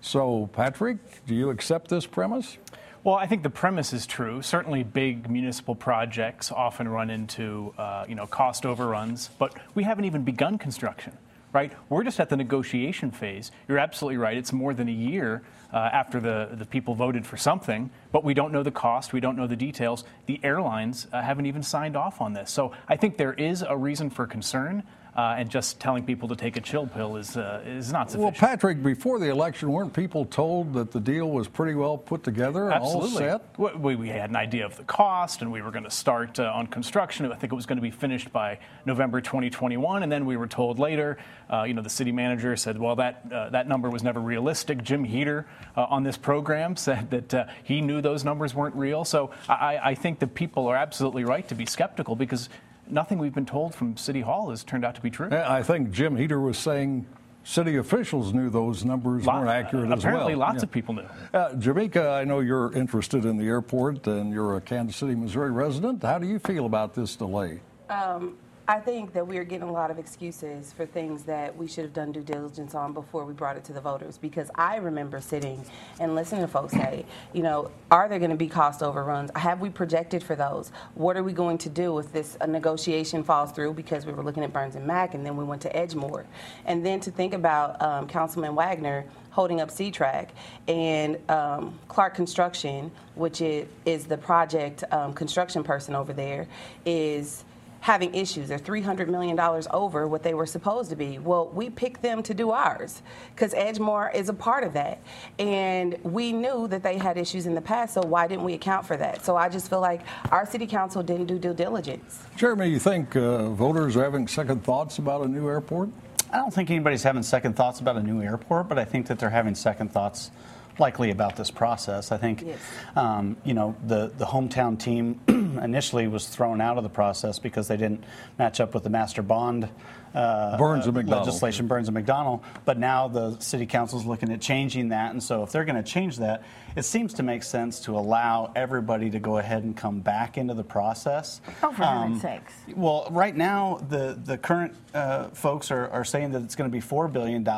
So, 0.00 0.48
Patrick, 0.52 0.98
do 1.26 1.34
you 1.34 1.50
accept 1.50 1.88
this 1.88 2.06
premise? 2.06 2.58
Well, 3.02 3.16
I 3.16 3.26
think 3.26 3.42
the 3.42 3.50
premise 3.50 3.92
is 3.92 4.06
true. 4.06 4.42
Certainly, 4.42 4.84
big 4.84 5.28
municipal 5.28 5.74
projects 5.74 6.52
often 6.52 6.88
run 6.88 7.10
into 7.10 7.74
uh, 7.78 8.04
you 8.08 8.14
know 8.14 8.26
cost 8.26 8.64
overruns, 8.64 9.30
but 9.38 9.54
we 9.74 9.82
haven't 9.82 10.04
even 10.04 10.22
begun 10.22 10.58
construction 10.58 11.16
right? 11.52 11.72
We're 11.88 12.04
just 12.04 12.20
at 12.20 12.28
the 12.28 12.36
negotiation 12.36 13.10
phase. 13.10 13.50
You're 13.66 13.78
absolutely 13.78 14.18
right. 14.18 14.36
It's 14.36 14.52
more 14.52 14.74
than 14.74 14.88
a 14.88 14.92
year 14.92 15.42
uh, 15.72 15.76
after 15.76 16.20
the, 16.20 16.50
the 16.52 16.64
people 16.64 16.94
voted 16.94 17.26
for 17.26 17.36
something, 17.36 17.90
but 18.12 18.24
we 18.24 18.34
don't 18.34 18.52
know 18.52 18.62
the 18.62 18.70
cost. 18.70 19.12
We 19.12 19.20
don't 19.20 19.36
know 19.36 19.46
the 19.46 19.56
details. 19.56 20.04
The 20.26 20.40
airlines 20.42 21.06
uh, 21.12 21.22
haven't 21.22 21.46
even 21.46 21.62
signed 21.62 21.96
off 21.96 22.20
on 22.20 22.32
this. 22.32 22.50
So 22.50 22.72
I 22.88 22.96
think 22.96 23.16
there 23.16 23.34
is 23.34 23.62
a 23.62 23.76
reason 23.76 24.10
for 24.10 24.26
concern 24.26 24.82
uh, 25.18 25.34
and 25.36 25.50
just 25.50 25.80
telling 25.80 26.04
people 26.04 26.28
to 26.28 26.36
take 26.36 26.56
a 26.56 26.60
chill 26.60 26.86
pill 26.86 27.16
is 27.16 27.36
uh, 27.36 27.60
is 27.66 27.92
not 27.92 28.08
sufficient. 28.08 28.40
Well, 28.40 28.50
Patrick, 28.50 28.84
before 28.84 29.18
the 29.18 29.28
election, 29.28 29.72
weren't 29.72 29.92
people 29.92 30.24
told 30.24 30.72
that 30.74 30.92
the 30.92 31.00
deal 31.00 31.30
was 31.30 31.48
pretty 31.48 31.74
well 31.74 31.98
put 31.98 32.22
together 32.22 32.66
and 32.66 32.74
Absolutely. 32.74 33.28
all 33.28 33.40
set? 33.40 33.80
We, 33.80 33.96
we 33.96 34.08
had 34.08 34.30
an 34.30 34.36
idea 34.36 34.64
of 34.64 34.76
the 34.76 34.84
cost, 34.84 35.42
and 35.42 35.50
we 35.50 35.60
were 35.60 35.72
going 35.72 35.82
to 35.82 35.90
start 35.90 36.38
uh, 36.38 36.52
on 36.54 36.68
construction. 36.68 37.26
I 37.32 37.34
think 37.34 37.52
it 37.52 37.56
was 37.56 37.66
going 37.66 37.78
to 37.78 37.82
be 37.82 37.90
finished 37.90 38.32
by 38.32 38.60
November 38.86 39.20
2021, 39.20 40.04
and 40.04 40.12
then 40.12 40.24
we 40.24 40.36
were 40.36 40.46
told 40.46 40.78
later. 40.78 41.18
Uh, 41.52 41.64
you 41.64 41.74
know, 41.74 41.82
the 41.82 41.90
city 41.90 42.12
manager 42.12 42.54
said, 42.54 42.78
"Well, 42.78 42.94
that 42.94 43.24
uh, 43.32 43.50
that 43.50 43.66
number 43.66 43.90
was 43.90 44.04
never 44.04 44.20
realistic." 44.20 44.84
Jim 44.84 45.02
Heeter 45.02 45.46
uh, 45.76 45.86
on 45.90 46.04
this 46.04 46.16
program 46.16 46.76
said 46.88 47.10
that 47.10 47.50
he 47.64 47.80
knew 47.80 48.00
those 48.00 48.24
numbers 48.24 48.54
weren't 48.54 48.76
real. 48.76 49.04
So 49.04 49.32
I, 49.48 49.80
I 49.82 49.94
think 49.96 50.20
that 50.20 50.36
people 50.36 50.68
are 50.68 50.76
absolutely 50.76 51.24
right 51.24 51.48
to 51.48 51.56
be 51.56 51.66
skeptical 51.66 52.14
because 52.14 52.48
nothing 52.90 53.18
we've 53.18 53.34
been 53.34 53.46
told 53.46 53.74
from 53.74 53.96
City 53.96 54.20
Hall 54.20 54.50
has 54.50 54.64
turned 54.64 54.84
out 54.84 54.94
to 54.94 55.00
be 55.00 55.10
true. 55.10 55.28
I 55.30 55.62
think 55.62 55.90
Jim 55.90 56.16
Heeter 56.16 56.40
was 56.40 56.58
saying 56.58 57.06
city 57.44 57.76
officials 57.76 58.34
knew 58.34 58.50
those 58.50 58.84
numbers 58.84 59.24
Lot, 59.24 59.36
weren't 59.36 59.50
accurate 59.50 59.84
as 59.90 60.04
well. 60.04 60.14
Apparently, 60.14 60.34
lots 60.34 60.56
yeah. 60.56 60.62
of 60.64 60.70
people 60.70 60.94
knew. 60.94 61.06
Uh, 61.32 61.50
Jamekia, 61.54 62.12
I 62.12 62.24
know 62.24 62.40
you're 62.40 62.72
interested 62.74 63.24
in 63.24 63.36
the 63.36 63.46
airport 63.46 64.06
and 64.06 64.32
you're 64.32 64.56
a 64.56 64.60
Kansas 64.60 64.96
City, 64.96 65.14
Missouri 65.14 65.50
resident. 65.50 66.02
How 66.02 66.18
do 66.18 66.26
you 66.26 66.38
feel 66.38 66.66
about 66.66 66.94
this 66.94 67.16
delay? 67.16 67.60
Um, 67.88 68.36
I 68.70 68.78
think 68.80 69.14
that 69.14 69.26
we 69.26 69.38
are 69.38 69.44
getting 69.44 69.66
a 69.66 69.72
lot 69.72 69.90
of 69.90 69.98
excuses 69.98 70.74
for 70.74 70.84
things 70.84 71.22
that 71.22 71.56
we 71.56 71.66
should 71.66 71.84
have 71.84 71.94
done 71.94 72.12
due 72.12 72.20
diligence 72.20 72.74
on 72.74 72.92
before 72.92 73.24
we 73.24 73.32
brought 73.32 73.56
it 73.56 73.64
to 73.64 73.72
the 73.72 73.80
voters. 73.80 74.18
Because 74.18 74.50
I 74.56 74.76
remember 74.76 75.22
sitting 75.22 75.64
and 75.98 76.14
listening 76.14 76.42
to 76.42 76.48
folks 76.48 76.74
say, 76.74 77.06
you 77.32 77.42
know, 77.42 77.70
are 77.90 78.10
there 78.10 78.18
going 78.18 78.30
to 78.30 78.36
be 78.36 78.46
cost 78.46 78.82
overruns? 78.82 79.30
Have 79.36 79.62
we 79.62 79.70
projected 79.70 80.22
for 80.22 80.36
those? 80.36 80.70
What 80.96 81.16
are 81.16 81.22
we 81.22 81.32
going 81.32 81.56
to 81.58 81.70
do 81.70 81.98
if 81.98 82.12
this 82.12 82.36
negotiation 82.46 83.24
falls 83.24 83.52
through? 83.52 83.72
Because 83.72 84.04
we 84.04 84.12
were 84.12 84.22
looking 84.22 84.44
at 84.44 84.52
Burns 84.52 84.76
and 84.76 84.86
Mack, 84.86 85.14
and 85.14 85.24
then 85.24 85.38
we 85.38 85.44
went 85.44 85.62
to 85.62 85.72
Edgemoor, 85.72 86.26
and 86.66 86.84
then 86.84 87.00
to 87.00 87.10
think 87.10 87.32
about 87.32 87.80
um, 87.80 88.06
Councilman 88.06 88.54
Wagner 88.54 89.06
holding 89.30 89.62
up 89.62 89.70
C-Track 89.70 90.32
and 90.66 91.16
um, 91.30 91.78
Clark 91.88 92.14
Construction, 92.14 92.90
which 93.14 93.40
is, 93.40 93.66
is 93.86 94.04
the 94.04 94.18
project 94.18 94.84
um, 94.90 95.14
construction 95.14 95.62
person 95.62 95.94
over 95.94 96.12
there, 96.12 96.46
is 96.84 97.44
having 97.80 98.14
issues. 98.14 98.48
They're 98.48 98.58
$300 98.58 99.08
million 99.08 99.38
over 99.70 100.06
what 100.06 100.22
they 100.22 100.34
were 100.34 100.46
supposed 100.46 100.90
to 100.90 100.96
be. 100.96 101.18
Well, 101.18 101.48
we 101.48 101.70
picked 101.70 102.02
them 102.02 102.22
to 102.24 102.34
do 102.34 102.50
ours 102.50 103.02
because 103.34 103.54
Edgemoor 103.54 104.14
is 104.14 104.28
a 104.28 104.34
part 104.34 104.64
of 104.64 104.72
that. 104.74 105.00
And 105.38 105.96
we 106.02 106.32
knew 106.32 106.68
that 106.68 106.82
they 106.82 106.98
had 106.98 107.16
issues 107.16 107.46
in 107.46 107.54
the 107.54 107.60
past, 107.60 107.94
so 107.94 108.02
why 108.02 108.26
didn't 108.26 108.44
we 108.44 108.54
account 108.54 108.86
for 108.86 108.96
that? 108.96 109.24
So 109.24 109.36
I 109.36 109.48
just 109.48 109.70
feel 109.70 109.80
like 109.80 110.02
our 110.30 110.46
city 110.46 110.66
council 110.66 111.02
didn't 111.02 111.26
do 111.26 111.38
due 111.38 111.54
diligence. 111.54 112.22
Jeremy, 112.36 112.68
you 112.68 112.78
think 112.78 113.16
uh, 113.16 113.50
voters 113.50 113.96
are 113.96 114.04
having 114.04 114.28
second 114.28 114.64
thoughts 114.64 114.98
about 114.98 115.22
a 115.22 115.28
new 115.28 115.48
airport? 115.48 115.90
I 116.30 116.36
don't 116.36 116.52
think 116.52 116.70
anybody's 116.70 117.02
having 117.02 117.22
second 117.22 117.56
thoughts 117.56 117.80
about 117.80 117.96
a 117.96 118.02
new 118.02 118.22
airport, 118.22 118.68
but 118.68 118.78
I 118.78 118.84
think 118.84 119.06
that 119.06 119.18
they're 119.18 119.30
having 119.30 119.54
second 119.54 119.92
thoughts 119.92 120.30
likely 120.78 121.10
about 121.10 121.36
this 121.36 121.50
process. 121.50 122.12
I 122.12 122.18
think, 122.18 122.42
yes. 122.42 122.58
um, 122.96 123.36
you 123.44 123.54
know, 123.54 123.74
the, 123.86 124.12
the 124.16 124.26
hometown 124.26 124.78
team 124.78 125.20
initially 125.58 126.08
was 126.08 126.26
thrown 126.26 126.60
out 126.60 126.78
of 126.78 126.84
the 126.84 126.90
process 126.90 127.38
because 127.38 127.68
they 127.68 127.76
didn't 127.76 128.04
match 128.38 128.60
up 128.60 128.74
with 128.74 128.84
the 128.84 128.90
master 128.90 129.22
bond 129.22 129.68
uh, 130.14 130.56
Burns 130.56 130.86
and 130.86 130.96
McDonnell. 130.96 131.20
legislation, 131.20 131.66
Burns 131.66 131.88
and 131.88 131.96
McDonnell. 131.96 132.42
But 132.64 132.78
now 132.78 133.08
the 133.08 133.38
city 133.38 133.66
council 133.66 133.98
is 133.98 134.06
looking 134.06 134.32
at 134.32 134.40
changing 134.40 134.88
that, 134.88 135.12
and 135.12 135.22
so 135.22 135.42
if 135.42 135.52
they're 135.52 135.64
going 135.64 135.82
to 135.82 135.88
change 135.88 136.18
that, 136.18 136.42
it 136.76 136.84
seems 136.84 137.14
to 137.14 137.22
make 137.22 137.42
sense 137.42 137.80
to 137.80 137.96
allow 137.96 138.52
everybody 138.54 139.10
to 139.10 139.18
go 139.18 139.38
ahead 139.38 139.64
and 139.64 139.76
come 139.76 140.00
back 140.00 140.38
into 140.38 140.54
the 140.54 140.64
process. 140.64 141.40
Oh, 141.62 141.72
for 141.72 141.84
heaven's 141.84 142.22
sakes. 142.22 142.52
Well, 142.74 143.08
right 143.10 143.36
now, 143.36 143.80
the, 143.88 144.18
the 144.22 144.38
current 144.38 144.74
uh, 144.94 145.28
folks 145.28 145.70
are, 145.70 145.88
are 145.88 146.04
saying 146.04 146.32
that 146.32 146.42
it's 146.42 146.56
going 146.56 146.70
to 146.70 146.74
be 146.74 146.82
$4 146.82 147.12
billion. 147.12 147.42
The 147.44 147.50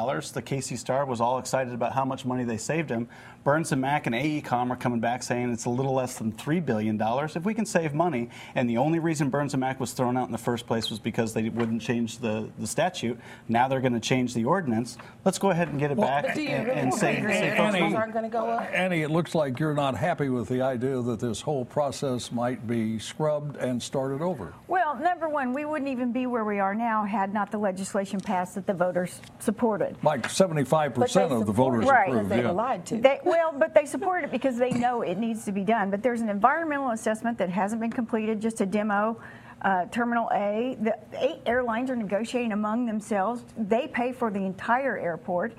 KC 0.42 0.78
Star 0.78 1.04
was 1.04 1.20
all 1.20 1.38
excited 1.38 1.74
about 1.74 1.92
how 1.92 2.04
much 2.04 2.24
money 2.24 2.44
they 2.44 2.56
saved 2.56 2.90
him. 2.90 3.08
Burns 3.42 3.72
and 3.72 3.80
Mac 3.80 4.06
and 4.06 4.14
AECOM 4.14 4.70
are 4.70 4.76
coming 4.76 5.00
back 5.00 5.22
saying 5.22 5.50
it's 5.50 5.64
a 5.64 5.70
little 5.70 5.94
less 5.94 6.18
than 6.18 6.32
$3 6.32 6.64
billion. 6.64 7.00
If 7.00 7.44
we 7.44 7.54
can 7.54 7.64
save 7.64 7.94
money, 7.94 8.28
and 8.54 8.68
the 8.68 8.76
only 8.76 8.98
reason 8.98 9.30
Burns 9.30 9.54
and 9.54 9.60
Mac 9.62 9.80
was 9.80 9.92
thrown 9.92 10.18
out 10.18 10.26
in 10.26 10.32
the 10.32 10.38
first 10.38 10.66
place 10.66 10.90
was 10.90 10.98
because 10.98 11.32
they 11.32 11.48
wouldn't 11.48 11.80
change 11.80 12.18
the, 12.18 12.50
the 12.58 12.66
statute, 12.66 13.18
now 13.48 13.66
they're 13.66 13.80
going 13.80 13.94
to 13.94 14.00
change 14.00 14.34
the 14.34 14.44
ordinance. 14.44 14.98
Let's 15.24 15.38
go 15.38 15.50
ahead 15.50 15.68
and 15.68 15.78
get 15.78 15.90
it 15.90 15.98
back 15.98 16.26
But 16.26 16.36
you 16.36 16.48
and, 16.48 16.68
and 16.68 16.94
say, 16.94 17.16
agree 17.16 17.32
say 17.32 17.48
that 17.48 17.56
folks, 17.56 17.78
those 17.78 17.94
aren't 17.94 18.12
going 18.12 18.24
to 18.24 18.30
go 18.30 18.50
up? 18.50 18.68
Annie, 18.74 19.02
it 19.02 19.10
looks 19.10 19.34
like 19.34 19.58
you're 19.58 19.74
not 19.74 19.96
happy 19.96 20.28
with 20.28 20.48
the 20.48 20.60
idea 20.60 21.00
that 21.00 21.20
this 21.20 21.40
whole 21.40 21.64
process 21.64 22.30
might 22.30 22.66
be 22.66 22.98
scrubbed 22.98 23.56
and 23.56 23.82
started 23.82 24.20
over. 24.20 24.52
Well, 24.68 24.96
number 24.96 25.30
one, 25.30 25.54
we 25.54 25.64
wouldn't 25.64 25.88
even 25.90 26.12
be 26.12 26.26
where 26.26 26.44
we 26.44 26.58
are 26.58 26.74
now 26.74 27.04
had 27.04 27.32
not 27.32 27.50
the 27.50 27.58
legislation 27.58 28.20
passed 28.20 28.54
that 28.56 28.66
the 28.66 28.74
voters 28.74 29.20
supported. 29.38 29.96
Like 30.02 30.24
75% 30.24 31.30
of 31.30 31.46
the 31.46 31.52
voters 31.52 31.86
Right. 31.86 32.08
approved. 32.08 32.28
Because 32.28 32.28
they 32.28 32.42
yeah. 32.42 32.50
lied 32.50 32.84
to. 32.86 33.00
They, 33.00 33.18
well, 33.30 33.52
but 33.56 33.74
they 33.74 33.86
support 33.86 34.24
it 34.24 34.32
because 34.32 34.58
they 34.58 34.70
know 34.70 35.02
it 35.02 35.16
needs 35.16 35.44
to 35.44 35.52
be 35.52 35.62
done. 35.62 35.90
But 35.90 36.02
there's 36.02 36.20
an 36.20 36.28
environmental 36.28 36.90
assessment 36.90 37.38
that 37.38 37.48
hasn't 37.48 37.80
been 37.80 37.92
completed, 37.92 38.40
just 38.40 38.60
a 38.60 38.66
demo. 38.66 39.20
Uh, 39.62 39.86
Terminal 39.86 40.28
A, 40.32 40.76
the 40.80 40.98
eight 41.18 41.38
airlines 41.46 41.90
are 41.90 41.96
negotiating 41.96 42.52
among 42.52 42.86
themselves. 42.86 43.44
They 43.56 43.86
pay 43.86 44.12
for 44.12 44.30
the 44.30 44.40
entire 44.40 44.98
airport. 44.98 45.52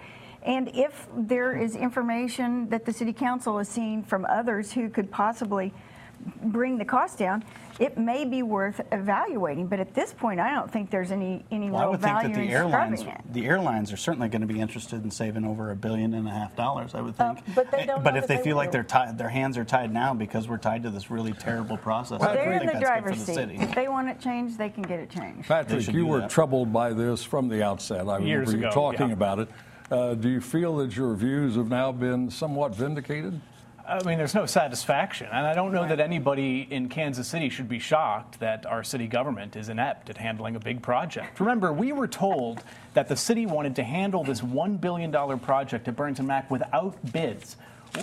And 0.44 0.70
if 0.74 1.08
there 1.16 1.56
is 1.56 1.75
information 1.75 2.68
that 2.70 2.84
the 2.84 2.92
city 2.92 3.13
council 3.13 3.58
is 3.60 3.70
seeing 3.70 4.04
from 4.04 4.25
others 4.25 4.74
who 4.74 4.90
could 4.90 5.10
possibly 5.10 5.72
bring 6.44 6.78
the 6.78 6.86
cost 6.86 7.20
down, 7.20 7.44
it 7.81 7.97
may 7.97 8.23
be 8.25 8.43
worth 8.43 8.79
evaluating. 8.91 9.65
But 9.67 9.79
at 9.79 9.93
this 9.95 10.13
point, 10.13 10.39
I 10.39 10.53
don't 10.53 10.71
think 10.71 10.91
there's 10.91 11.11
any 11.11 11.43
any 11.51 11.69
Well, 11.71 11.79
I 11.79 11.81
real 11.83 11.91
would 11.91 12.01
think 12.01 12.21
that 12.21 12.33
the 12.35 12.41
in 12.41 12.50
airlines, 12.50 13.00
scrubbing 13.01 13.21
it. 13.27 13.33
the 13.33 13.45
airlines 13.47 13.91
are 13.91 13.97
certainly 13.97 14.29
going 14.29 14.41
to 14.41 14.47
be 14.47 14.59
interested 14.61 15.03
in 15.03 15.09
saving 15.09 15.43
over 15.45 15.71
a 15.71 15.75
billion 15.75 16.13
and 16.13 16.27
a 16.27 16.31
half 16.31 16.55
dollars. 16.55 16.93
I 16.93 17.01
would 17.01 17.15
think. 17.17 17.39
Uh, 17.39 17.41
but 17.55 17.71
they 17.71 17.85
don't 17.88 18.03
But 18.03 18.15
if 18.15 18.27
they 18.27 18.38
they 18.38 18.43
feel 18.43 18.55
like 18.55 18.67
will. 18.67 18.73
they're 18.73 18.83
tied, 18.83 19.17
their 19.17 19.29
hands 19.29 19.57
are 19.57 19.65
tied 19.65 19.91
now 19.91 20.13
because 20.13 20.47
we're 20.47 20.57
tied 20.59 20.83
to 20.83 20.91
this 20.91 21.09
really 21.09 21.33
terrible 21.33 21.75
process. 21.77 22.21
I 22.21 22.33
They're 22.35 22.45
don't 22.45 22.53
in 22.53 22.59
think 22.59 22.71
the 22.73 22.79
that's 22.79 22.83
good 22.83 22.88
driver's 22.88 23.11
for 23.13 23.19
the 23.19 23.25
seat. 23.25 23.35
city. 23.35 23.55
If 23.59 23.73
they 23.75 23.88
want 23.88 24.07
it 24.09 24.19
changed, 24.21 24.57
they 24.59 24.69
can 24.69 24.83
get 24.83 25.00
it 25.00 25.09
changed. 25.09 25.47
Patrick, 25.47 25.88
you 25.91 26.05
were 26.05 26.21
that. 26.21 26.29
troubled 26.29 26.71
by 26.71 26.93
this 26.93 27.23
from 27.23 27.50
the 27.50 27.63
outset. 27.63 28.07
I 28.07 28.19
Years 28.19 28.47
remember 28.50 28.51
you 28.51 28.67
ago, 28.67 28.73
talking 28.73 29.07
yeah. 29.07 29.13
about 29.13 29.39
it. 29.39 29.50
Uh, 29.89 30.13
do 30.13 30.29
you 30.29 30.39
feel 30.39 30.77
that 30.77 30.95
your 30.95 31.15
views 31.15 31.55
have 31.55 31.67
now 31.67 31.91
been 31.91 32.29
somewhat 32.29 32.73
vindicated? 32.75 33.41
I 33.88 34.03
mean, 34.03 34.17
there's 34.17 34.35
no 34.35 34.45
satisfaction. 34.45 35.27
And 35.31 35.45
I 35.45 35.53
don't 35.53 35.71
know 35.71 35.88
that 35.88 36.00
anybody 36.00 36.67
in 36.69 36.89
Kansas 36.89 37.27
City 37.27 37.50
should 37.50 37.67
be 37.69 37.79
shocked 37.79 38.39
that 38.39 38.65
our 38.65 38.83
city 38.83 39.07
government 39.07 39.55
is 39.55 39.69
inept 39.69 40.09
at 40.09 40.17
handling 40.17 40.55
a 40.55 40.59
big 40.59 40.81
project. 40.81 41.39
Remember, 41.39 41.73
we 41.73 41.91
were 41.91 42.07
told 42.07 42.63
that 42.93 43.07
the 43.07 43.15
city 43.15 43.45
wanted 43.45 43.75
to 43.77 43.83
handle 43.83 44.23
this 44.23 44.41
$1 44.41 44.79
billion 44.79 45.11
project 45.39 45.88
at 45.88 45.95
Burns 45.95 46.19
and 46.19 46.27
Mac 46.27 46.50
without 46.51 46.95
bids. 47.11 47.57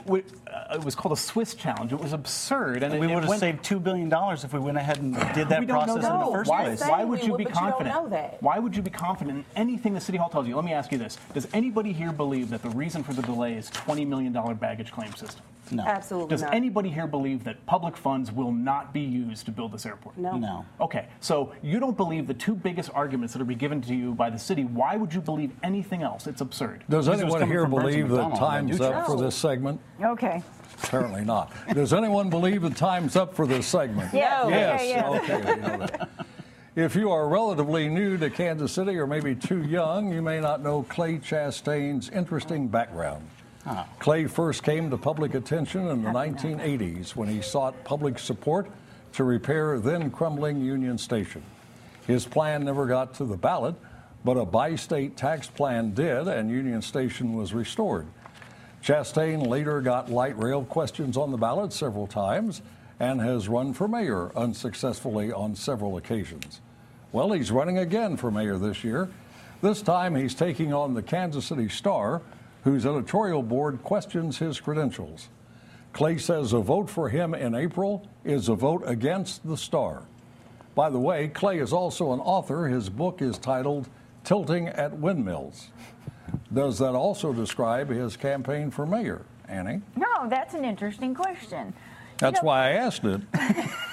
W- 0.04 0.22
uh, 0.52 0.74
It 0.74 0.84
was 0.84 0.94
called 0.94 1.12
a 1.12 1.16
Swiss 1.16 1.54
challenge. 1.54 1.94
It 1.94 1.98
was 2.00 2.12
absurd. 2.12 2.82
And 2.82 2.92
it- 2.92 3.00
We 3.00 3.06
would 3.06 3.20
have 3.20 3.28
went- 3.28 3.40
saved 3.40 3.64
two 3.64 3.80
billion 3.80 4.10
dollars 4.10 4.44
if 4.44 4.52
we 4.52 4.58
went 4.58 4.76
ahead 4.76 4.98
and 4.98 5.14
did 5.34 5.48
that 5.48 5.60
we 5.60 5.66
process 5.66 5.96
in 5.96 6.02
the 6.02 6.28
first 6.30 6.50
why, 6.50 6.64
place. 6.64 6.80
why 6.82 7.04
would 7.04 7.22
you 7.22 7.32
would, 7.32 7.38
be 7.38 7.44
confident? 7.46 7.94
Why 8.40 8.58
would 8.58 8.76
you 8.76 8.82
be 8.82 8.90
confident 8.90 9.38
in 9.38 9.44
anything 9.56 9.94
the 9.94 10.00
city 10.00 10.18
hall 10.18 10.28
tells 10.28 10.46
you? 10.46 10.54
Let 10.56 10.66
me 10.66 10.74
ask 10.74 10.92
you 10.92 10.98
this: 10.98 11.16
Does 11.32 11.48
anybody 11.54 11.94
here 11.94 12.12
believe 12.12 12.50
that 12.50 12.60
the 12.62 12.68
reason 12.70 13.02
for 13.02 13.14
the 13.14 13.22
delay 13.22 13.54
is 13.54 13.70
$20 13.70 14.06
million 14.06 14.32
baggage 14.56 14.92
claim 14.92 15.14
system? 15.14 15.42
No. 15.72 15.84
Absolutely 15.84 16.30
Does 16.30 16.42
not. 16.42 16.54
anybody 16.54 16.88
here 16.90 17.06
believe 17.06 17.44
that 17.44 17.64
public 17.66 17.96
funds 17.96 18.32
will 18.32 18.52
not 18.52 18.92
be 18.92 19.00
used 19.00 19.44
to 19.46 19.52
build 19.52 19.72
this 19.72 19.86
airport? 19.86 20.16
No. 20.16 20.36
No. 20.36 20.66
Okay, 20.80 21.08
so 21.20 21.52
you 21.62 21.80
don't 21.80 21.96
believe 21.96 22.26
the 22.26 22.34
two 22.34 22.54
biggest 22.54 22.90
arguments 22.94 23.32
that 23.34 23.38
will 23.40 23.46
be 23.46 23.54
given 23.54 23.80
to 23.82 23.94
you 23.94 24.14
by 24.14 24.30
the 24.30 24.38
city. 24.38 24.64
Why 24.64 24.96
would 24.96 25.12
you 25.12 25.20
believe 25.20 25.52
anything 25.62 26.02
else? 26.02 26.26
It's 26.26 26.40
absurd. 26.40 26.84
Does 26.88 27.06
Because 27.06 27.20
it 27.20 27.24
was 27.24 27.34
anyone 27.34 27.40
coming 27.40 27.48
here 27.52 27.62
from 27.62 27.70
Burns 27.72 27.94
and 27.94 28.08
believe 28.08 28.30
that 28.32 28.38
time's 28.38 28.80
up 28.80 29.06
for 29.06 29.16
this 29.20 29.34
segment? 29.36 29.80
Okay. 30.02 30.42
Apparently 30.82 31.24
not. 31.24 31.52
Does 31.74 31.92
anyone 31.92 32.30
believe 32.30 32.62
that 32.62 32.76
time's 32.76 33.16
up 33.16 33.34
for 33.34 33.46
this 33.46 33.66
segment? 33.66 34.12
Yes, 34.14 34.44
okay, 34.44 34.58
Yes. 34.58 34.82
yes. 34.84 35.22
Okay. 35.22 35.54
we 35.54 35.60
know 35.60 35.78
that. 35.78 36.08
If 36.76 36.94
you 36.94 37.10
are 37.10 37.28
relatively 37.28 37.88
new 37.88 38.16
to 38.18 38.30
Kansas 38.30 38.70
City 38.70 38.96
or 38.98 39.06
maybe 39.06 39.34
too 39.34 39.64
young, 39.64 40.12
you 40.12 40.22
may 40.22 40.40
not 40.40 40.62
know 40.62 40.84
Clay 40.88 41.16
Chastain's 41.18 42.08
interesting 42.10 42.68
background. 42.68 43.28
Clay 43.98 44.26
first 44.26 44.62
came 44.62 44.90
to 44.90 44.96
public 44.96 45.34
attention 45.34 45.88
in 45.88 46.02
the 46.02 46.10
1980s 46.10 47.14
when 47.16 47.28
he 47.28 47.42
sought 47.42 47.84
public 47.84 48.18
support 48.18 48.70
to 49.12 49.24
repair 49.24 49.78
then 49.78 50.10
crumbling 50.10 50.60
Union 50.60 50.98
Station. 50.98 51.42
His 52.06 52.24
plan 52.24 52.64
never 52.64 52.86
got 52.86 53.14
to 53.14 53.24
the 53.24 53.36
ballot, 53.36 53.74
but 54.24 54.36
a 54.36 54.44
bi 54.44 54.76
state 54.76 55.16
tax 55.16 55.46
plan 55.48 55.92
did, 55.92 56.28
and 56.28 56.50
Union 56.50 56.82
Station 56.82 57.34
was 57.34 57.52
restored. 57.52 58.06
Chastain 58.82 59.46
later 59.46 59.80
got 59.80 60.10
light 60.10 60.38
rail 60.38 60.64
questions 60.64 61.16
on 61.16 61.30
the 61.30 61.36
ballot 61.36 61.72
several 61.72 62.06
times 62.06 62.62
and 63.00 63.20
has 63.20 63.48
run 63.48 63.72
for 63.72 63.88
mayor 63.88 64.30
unsuccessfully 64.36 65.32
on 65.32 65.54
several 65.54 65.96
occasions. 65.96 66.60
Well, 67.12 67.32
he's 67.32 67.50
running 67.50 67.78
again 67.78 68.16
for 68.16 68.30
mayor 68.30 68.58
this 68.58 68.84
year. 68.84 69.08
This 69.60 69.82
time 69.82 70.14
he's 70.14 70.34
taking 70.34 70.72
on 70.72 70.94
the 70.94 71.02
Kansas 71.02 71.46
City 71.46 71.68
Star, 71.68 72.22
whose 72.68 72.84
editorial 72.84 73.42
board 73.42 73.82
questions 73.82 74.36
his 74.36 74.60
credentials. 74.60 75.30
Clay 75.94 76.18
says 76.18 76.52
a 76.52 76.58
vote 76.58 76.90
for 76.90 77.08
him 77.08 77.34
in 77.34 77.54
April 77.54 78.06
is 78.24 78.50
a 78.50 78.54
vote 78.54 78.82
against 78.84 79.46
the 79.46 79.56
Star. 79.56 80.02
By 80.74 80.90
the 80.90 80.98
way, 80.98 81.28
Clay 81.28 81.60
is 81.60 81.72
also 81.72 82.12
an 82.12 82.20
author. 82.20 82.66
His 82.66 82.90
book 82.90 83.22
is 83.22 83.38
titled 83.38 83.88
Tilting 84.22 84.68
at 84.68 84.92
Windmills. 84.92 85.68
Does 86.52 86.78
that 86.78 86.94
also 86.94 87.32
describe 87.32 87.88
his 87.88 88.18
campaign 88.18 88.70
for 88.70 88.84
mayor, 88.84 89.22
Annie? 89.48 89.80
No, 89.96 90.28
that's 90.28 90.52
an 90.52 90.66
interesting 90.66 91.14
question. 91.14 91.72
That's 92.18 92.36
You 92.36 92.42
know, 92.42 92.46
why 92.48 92.68
I 92.68 92.70
asked 92.72 93.04
it. 93.04 93.22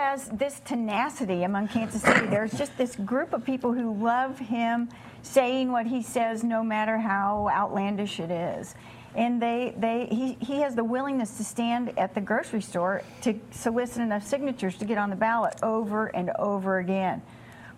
Has 0.00 0.30
this 0.30 0.60
tenacity 0.60 1.42
among 1.42 1.68
Kansas 1.68 2.00
City. 2.00 2.26
There's 2.26 2.52
just 2.52 2.76
this 2.78 2.96
group 2.96 3.34
of 3.34 3.44
people 3.44 3.74
who 3.74 3.92
love 4.02 4.38
him 4.38 4.88
saying 5.20 5.70
what 5.70 5.86
he 5.86 6.02
says, 6.02 6.42
no 6.42 6.64
matter 6.64 6.96
how 6.96 7.50
outlandish 7.52 8.18
it 8.18 8.30
is. 8.30 8.74
And 9.14 9.42
they, 9.42 9.74
they, 9.76 10.06
he, 10.06 10.38
he 10.40 10.62
has 10.62 10.74
the 10.74 10.82
willingness 10.82 11.36
to 11.36 11.44
stand 11.44 11.96
at 11.98 12.14
the 12.14 12.20
grocery 12.22 12.62
store 12.62 13.02
to 13.20 13.38
solicit 13.50 14.00
enough 14.00 14.26
signatures 14.26 14.78
to 14.78 14.86
get 14.86 14.96
on 14.96 15.10
the 15.10 15.16
ballot 15.16 15.56
over 15.62 16.06
and 16.06 16.30
over 16.38 16.78
again. 16.78 17.20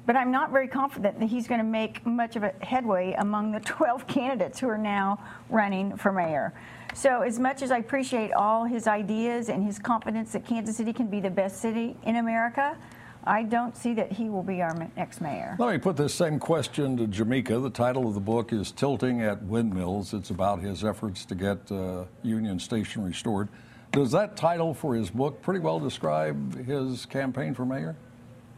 But 0.07 0.15
I'm 0.15 0.31
not 0.31 0.53
very 0.53 0.69
confident 0.69 1.19
that 1.19 1.27
he's 1.27 1.49
going 1.49 1.61
to 1.61 1.67
make 1.67 2.07
much 2.07 2.37
of 2.37 2.45
a 2.45 2.55
headway 2.61 3.15
among 3.19 3.51
the 3.51 3.61
12 3.65 4.07
candidates 4.07 4.61
who 4.61 4.69
are 4.69 4.79
now 4.79 5.19
running 5.51 5.97
for 5.97 6.13
mayor. 6.13 6.55
So, 6.95 7.23
as 7.23 7.39
much 7.39 7.63
as 7.63 7.71
I 7.71 7.79
appreciate 7.79 8.33
all 8.33 8.65
his 8.65 8.87
ideas 8.87 9.49
and 9.49 9.65
his 9.65 9.79
confidence 9.79 10.33
that 10.33 10.45
Kansas 10.45 10.77
City 10.77 10.93
can 10.93 11.07
be 11.07 11.21
the 11.21 11.31
best 11.31 11.61
city 11.61 11.97
in 12.03 12.17
America, 12.17 12.77
I 13.25 13.45
don't 13.45 13.77
see 13.77 13.95
that 13.95 14.13
he 14.13 14.29
will 14.29 14.43
be 14.43 14.61
our 14.63 14.75
next 14.97 15.21
mayor. 15.21 15.57
Let 15.59 15.73
me 15.73 15.79
put 15.79 15.97
this 15.97 16.13
same 16.13 16.39
question 16.39 16.97
to 16.99 17.07
Jamekia. 17.07 17.63
The 17.63 17.71
title 17.71 18.09
of 18.09 18.15
the 18.15 18.21
book 18.21 18.53
is 18.53 18.73
Tilting 18.73 19.23
at 19.23 19.43
Windmills. 19.43 20.13
It's 20.13 20.31
about 20.31 20.61
his 20.61 20.85
efforts 20.85 21.25
to 21.27 21.35
get 21.35 21.71
uh, 21.71 22.05
Union 22.23 22.59
Station 22.59 23.05
restored. 23.05 23.49
Does 23.93 24.11
that 24.13 24.37
title 24.37 24.75
for 24.75 24.95
his 24.95 25.11
book 25.11 25.41
pretty 25.41 25.61
well 25.61 25.79
describe 25.79 26.67
his 26.67 27.07
campaign 27.07 27.55
for 27.55 27.65
mayor? 27.65 27.97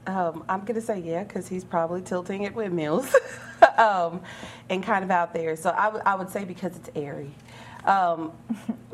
Um, 0.06 0.44
I'm 0.48 0.60
going 0.60 0.74
to 0.74 0.80
say 0.80 0.98
yeah, 0.98 1.24
because 1.24 1.46
he's 1.48 1.64
probably 1.64 2.02
tilting 2.02 2.46
at 2.46 2.54
windmills 2.54 3.14
um, 3.78 4.20
and 4.70 4.82
kind 4.82 5.04
of 5.04 5.10
out 5.10 5.32
there. 5.34 5.56
So 5.56 5.70
I 5.70 5.88
I 6.04 6.14
would 6.14 6.30
say 6.30 6.44
because 6.44 6.76
it's 6.76 6.90
airy. 6.94 7.32
Um, 7.84 8.32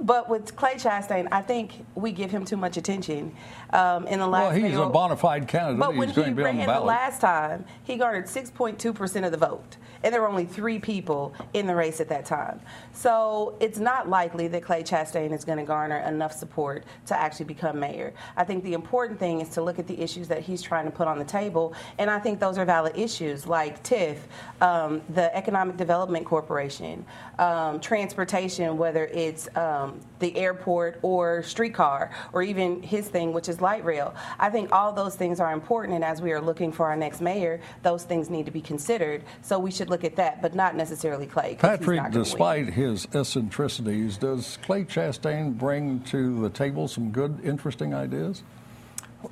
but 0.00 0.28
with 0.28 0.56
Clay 0.56 0.74
Chastain, 0.74 1.28
I 1.30 1.42
think 1.42 1.84
we 1.94 2.12
give 2.12 2.30
him 2.30 2.44
too 2.44 2.56
much 2.56 2.76
attention. 2.76 3.34
Um, 3.72 4.06
in 4.06 4.18
the 4.18 4.26
last 4.26 4.54
Well, 4.54 4.64
he's 4.64 4.76
a 4.76 4.86
bona 4.86 5.16
fide 5.16 5.46
candidate. 5.46 5.78
But 5.78 5.96
when 5.96 6.08
he's 6.08 6.16
he 6.16 6.24
to 6.24 6.30
be 6.32 6.42
ran 6.42 6.58
the 6.58 6.66
the, 6.66 6.80
last 6.80 7.20
time, 7.20 7.64
he 7.84 7.96
garnered 7.96 8.26
6.2% 8.26 9.24
of 9.24 9.30
the 9.30 9.36
vote. 9.36 9.76
And 10.02 10.14
there 10.14 10.22
were 10.22 10.28
only 10.28 10.46
three 10.46 10.78
people 10.78 11.34
in 11.52 11.66
the 11.66 11.74
race 11.74 12.00
at 12.00 12.08
that 12.08 12.24
time. 12.24 12.60
So 12.94 13.56
it's 13.60 13.78
not 13.78 14.08
likely 14.08 14.48
that 14.48 14.62
Clay 14.62 14.82
Chastain 14.82 15.32
is 15.32 15.44
going 15.44 15.58
to 15.58 15.64
garner 15.64 15.98
enough 15.98 16.32
support 16.32 16.84
to 17.06 17.16
actually 17.16 17.44
become 17.44 17.78
mayor. 17.78 18.14
I 18.36 18.44
think 18.44 18.64
the 18.64 18.72
important 18.72 19.18
thing 19.18 19.42
is 19.42 19.50
to 19.50 19.62
look 19.62 19.78
at 19.78 19.86
the 19.86 20.00
issues 20.00 20.26
that 20.28 20.40
he's 20.40 20.62
trying 20.62 20.86
to 20.86 20.90
put 20.90 21.06
on 21.06 21.18
the 21.18 21.24
table. 21.24 21.74
And 21.98 22.08
I 22.10 22.18
think 22.18 22.40
those 22.40 22.56
are 22.56 22.64
valid 22.64 22.96
issues 22.96 23.46
like 23.46 23.82
TIF, 23.82 24.16
um, 24.62 25.02
the 25.10 25.34
Economic 25.36 25.76
Development 25.76 26.24
Corporation, 26.24 27.04
um, 27.38 27.78
transportation, 27.78 28.78
whether 28.78 29.04
it's 29.06 29.54
um, 29.56 29.89
um, 29.90 30.00
the 30.18 30.36
airport 30.36 30.98
or 31.02 31.42
streetcar, 31.42 32.10
or 32.32 32.42
even 32.42 32.82
his 32.82 33.08
thing, 33.08 33.32
which 33.32 33.48
is 33.48 33.60
light 33.60 33.84
rail. 33.84 34.14
I 34.38 34.50
think 34.50 34.72
all 34.72 34.92
those 34.92 35.16
things 35.16 35.40
are 35.40 35.52
important, 35.52 35.94
and 35.94 36.04
as 36.04 36.20
we 36.20 36.32
are 36.32 36.40
looking 36.40 36.72
for 36.72 36.86
our 36.86 36.96
next 36.96 37.20
mayor, 37.20 37.60
those 37.82 38.04
things 38.04 38.30
need 38.30 38.46
to 38.46 38.52
be 38.52 38.60
considered. 38.60 39.24
So 39.42 39.58
we 39.58 39.70
should 39.70 39.90
look 39.90 40.04
at 40.04 40.16
that, 40.16 40.42
but 40.42 40.54
not 40.54 40.76
necessarily 40.76 41.26
Clay. 41.26 41.50
he's 41.50 41.58
Patrick, 41.58 41.96
not 41.96 42.12
gonna 42.12 42.18
win. 42.18 42.24
despite 42.24 42.66
his 42.70 43.06
eccentricities, 43.14 44.16
does 44.18 44.58
Clay 44.62 44.84
Chastain 44.84 45.56
bring 45.56 46.00
to 46.04 46.40
the 46.42 46.50
table 46.50 46.88
some 46.88 47.10
good, 47.10 47.38
interesting 47.42 47.94
ideas? 47.94 48.42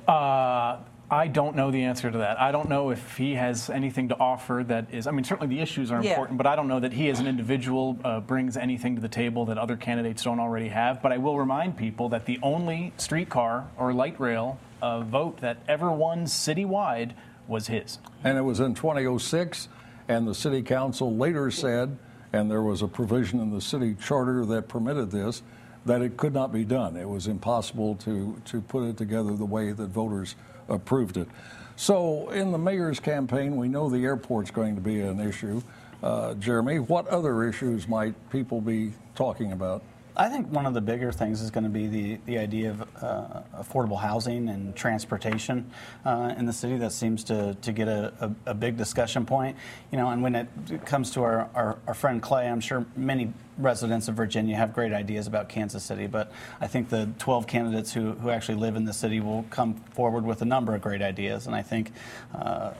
Uh, 0.07 0.77
I 1.11 1.27
don't 1.27 1.55
know 1.55 1.71
the 1.71 1.83
answer 1.83 2.11
to 2.11 2.19
that. 2.19 2.39
I 2.39 2.51
don't 2.51 2.69
know 2.69 2.91
if 2.91 3.17
he 3.17 3.33
has 3.33 3.69
anything 3.69 4.09
to 4.09 4.19
offer 4.19 4.63
that 4.67 4.93
is. 4.93 5.07
I 5.07 5.11
mean, 5.11 5.23
certainly 5.23 5.55
the 5.55 5.61
issues 5.61 5.91
are 5.91 6.03
Yeah. 6.03 6.11
important, 6.11 6.37
but 6.37 6.45
I 6.45 6.55
don't 6.55 6.67
know 6.67 6.79
that 6.79 6.93
he, 6.93 7.09
as 7.09 7.19
an 7.19 7.25
individual, 7.25 7.97
uh, 8.03 8.19
brings 8.19 8.55
anything 8.55 8.93
to 8.95 9.01
the 9.01 9.07
table 9.07 9.45
that 9.45 9.57
other 9.57 9.75
candidates 9.75 10.23
don't 10.23 10.39
already 10.39 10.67
have. 10.67 11.01
But 11.01 11.11
I 11.11 11.17
will 11.17 11.37
remind 11.37 11.77
people 11.77 12.09
that 12.09 12.25
the 12.25 12.37
only 12.43 12.93
streetcar 12.97 13.65
or 13.77 13.91
light 13.91 14.19
rail 14.19 14.59
uh, 14.83 15.01
vote 15.01 15.41
that 15.41 15.57
ever 15.67 15.91
won 15.91 16.25
citywide 16.25 17.11
was 17.47 17.67
his. 17.67 17.97
And 18.23 18.37
it 18.37 18.41
was 18.41 18.59
in 18.59 18.75
2006, 18.75 19.67
and 20.07 20.27
the 20.27 20.35
city 20.35 20.61
council 20.61 21.15
later 21.15 21.49
said, 21.49 21.97
and 22.31 22.51
there 22.51 22.61
was 22.61 22.83
a 22.83 22.87
provision 22.87 23.39
in 23.39 23.49
the 23.49 23.61
city 23.61 23.95
charter 23.95 24.45
that 24.45 24.67
permitted 24.67 25.09
this, 25.09 25.41
that 25.85 26.03
it 26.03 26.17
could 26.17 26.33
not 26.35 26.53
be 26.53 26.63
done. 26.63 26.95
It 26.95 27.09
was 27.09 27.25
impossible 27.25 27.95
to, 27.95 28.39
to 28.45 28.61
put 28.61 28.83
it 28.83 28.97
together 28.97 29.33
the 29.35 29.45
way 29.45 29.71
that 29.71 29.87
voters 29.87 30.35
approved 30.69 31.17
it. 31.17 31.27
So, 31.75 32.29
in 32.29 32.51
the 32.51 32.57
mayor's 32.57 32.99
campaign, 32.99 33.55
we 33.55 33.69
know 33.69 33.89
the 33.89 34.03
airport's 34.03 34.51
going 34.51 34.75
to 34.75 34.81
be 34.81 34.99
an 34.99 35.19
issue. 35.19 35.61
Uh, 36.03 36.33
Jeremy, 36.33 36.79
what 36.79 37.07
other 37.07 37.43
issues 37.43 37.87
might 37.87 38.13
people 38.29 38.61
be 38.61 38.93
talking 39.15 39.51
about? 39.51 39.81
I 40.19 40.27
think 40.27 40.51
one 40.51 40.65
of 40.65 40.73
the 40.73 40.81
bigger 40.81 41.13
things 41.13 41.41
is 41.41 41.49
going 41.49 41.63
to 41.63 41.69
be 41.69 41.87
the, 41.87 42.19
the 42.25 42.37
idea 42.37 42.71
of 42.71 42.81
uh, 43.01 43.41
affordable 43.57 43.97
housing 43.97 44.49
and 44.49 44.75
transportation 44.75 45.71
uh, 46.03 46.33
in 46.37 46.45
the 46.45 46.51
city. 46.51 46.75
That 46.75 46.91
seems 46.91 47.23
to, 47.25 47.55
to 47.61 47.71
get 47.71 47.87
a, 47.87 48.11
a, 48.19 48.51
a 48.51 48.53
big 48.53 48.75
discussion 48.75 49.25
point. 49.25 49.55
You 49.91 49.97
know, 49.97 50.09
and 50.09 50.21
when 50.21 50.35
it 50.35 50.49
comes 50.85 51.11
to 51.11 51.23
our, 51.23 51.49
our, 51.55 51.77
our 51.87 51.93
friend 51.93 52.21
Clay, 52.21 52.49
I'm 52.49 52.59
sure 52.59 52.85
many 52.97 53.31
residents 53.59 54.07
of 54.07 54.15
Virginia 54.15 54.55
have 54.55 54.73
great 54.73 54.93
ideas 54.93 55.27
about 55.27 55.49
Kansas 55.49 55.83
City, 55.83 56.07
but 56.07 56.31
I 56.61 56.67
think 56.67 56.89
the 56.89 57.09
12 57.19 57.45
candidates 57.45 57.93
who, 57.93 58.13
who 58.13 58.29
actually 58.29 58.55
live 58.55 58.75
in 58.75 58.85
the 58.85 58.93
city 58.93 59.19
will 59.19 59.45
come 59.49 59.75
forward 59.93 60.25
with 60.25 60.41
a 60.41 60.45
number 60.45 60.73
of 60.73 60.81
great 60.81 61.01
ideas. 61.01 61.45
And 61.45 61.55
I 61.55 61.61
think 61.61 61.91
uh, 62.33 62.71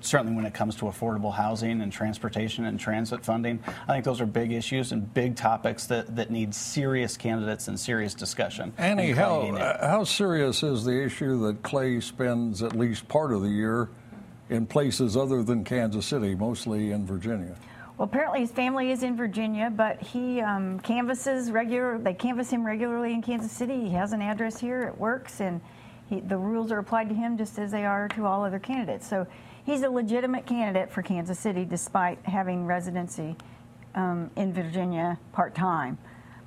certainly 0.00 0.34
when 0.34 0.46
it 0.46 0.54
comes 0.54 0.76
to 0.76 0.86
affordable 0.86 1.34
housing 1.34 1.80
and 1.80 1.92
transportation 1.92 2.64
and 2.64 2.78
transit 2.78 3.24
funding, 3.24 3.62
I 3.88 3.92
think 3.92 4.04
those 4.04 4.20
are 4.20 4.26
big 4.26 4.52
issues 4.52 4.92
and 4.92 5.12
big 5.12 5.36
topics 5.36 5.86
that, 5.86 6.14
that 6.16 6.30
need 6.30 6.54
serious 6.54 7.16
candidates 7.16 7.68
and 7.68 7.78
serious 7.78 8.14
discussion. 8.14 8.72
Annie, 8.78 9.12
how, 9.12 9.40
uh, 9.40 9.86
how 9.86 10.04
serious 10.04 10.62
is 10.62 10.84
the 10.84 11.02
issue 11.02 11.46
that 11.46 11.62
Clay 11.62 12.00
spends 12.00 12.62
at 12.62 12.76
least 12.76 13.08
part 13.08 13.32
of 13.32 13.42
the 13.42 13.48
year 13.48 13.88
in 14.48 14.66
places 14.66 15.16
other 15.16 15.42
than 15.42 15.64
Kansas 15.64 16.06
City, 16.06 16.34
mostly 16.34 16.92
in 16.92 17.06
Virginia? 17.06 17.56
Well, 17.96 18.06
apparently 18.06 18.40
his 18.40 18.50
family 18.50 18.90
is 18.90 19.04
in 19.04 19.16
Virginia, 19.16 19.70
but 19.70 20.02
he 20.02 20.40
um, 20.40 20.80
canvasses 20.80 21.52
regular. 21.52 21.96
They 21.96 22.12
canvass 22.12 22.50
him 22.50 22.66
regularly 22.66 23.12
in 23.12 23.22
Kansas 23.22 23.52
City. 23.52 23.82
He 23.82 23.90
has 23.90 24.12
an 24.12 24.20
address 24.20 24.58
here. 24.58 24.82
It 24.82 24.98
works, 24.98 25.40
and 25.40 25.60
he, 26.10 26.18
the 26.18 26.36
rules 26.36 26.72
are 26.72 26.80
applied 26.80 27.08
to 27.10 27.14
him 27.14 27.38
just 27.38 27.56
as 27.56 27.70
they 27.70 27.84
are 27.84 28.08
to 28.08 28.26
all 28.26 28.44
other 28.44 28.58
candidates. 28.58 29.06
So 29.06 29.28
he's 29.64 29.82
a 29.82 29.88
legitimate 29.90 30.44
candidate 30.44 30.90
for 30.90 31.02
Kansas 31.02 31.38
City, 31.38 31.64
despite 31.64 32.18
having 32.24 32.66
residency 32.66 33.36
um, 33.94 34.28
in 34.34 34.52
Virginia 34.52 35.16
part 35.32 35.54
time. 35.54 35.96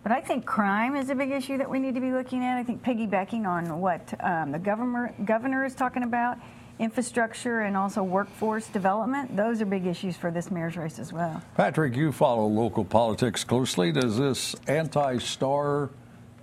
But 0.04 0.12
I 0.12 0.20
think 0.20 0.46
crime 0.46 0.98
is 0.98 1.10
a 1.10 1.16
big 1.16 1.32
issue 1.32 1.58
that 1.60 1.70
we 1.70 1.80
need 1.80 1.96
to 1.96 2.02
be 2.02 2.12
looking 2.12 2.44
at. 2.44 2.58
I 2.58 2.64
think 2.64 2.84
piggybacking 2.84 3.48
on 3.48 3.80
what 3.80 4.14
um, 4.22 4.52
the 4.52 4.60
governor 4.60 5.14
governor 5.24 5.66
is 5.66 5.76
talking 5.76 6.04
about, 6.04 6.38
infrastructure 6.80 7.62
and 7.62 7.76
also 7.76 8.04
workforce 8.04 8.68
development. 8.68 9.36
Those 9.36 9.62
are 9.62 9.66
big 9.66 9.86
issues 9.86 10.16
for 10.16 10.32
this 10.32 10.52
mayor's 10.52 10.78
race 10.78 11.00
as 11.00 11.12
well. 11.12 11.42
Patrick, 11.56 11.96
you 11.96 12.12
follow 12.12 12.46
local 12.46 12.86
politics 12.86 13.44
closely. 13.44 13.92
Does 13.92 14.18
this 14.18 14.56
anti-star 14.68 15.90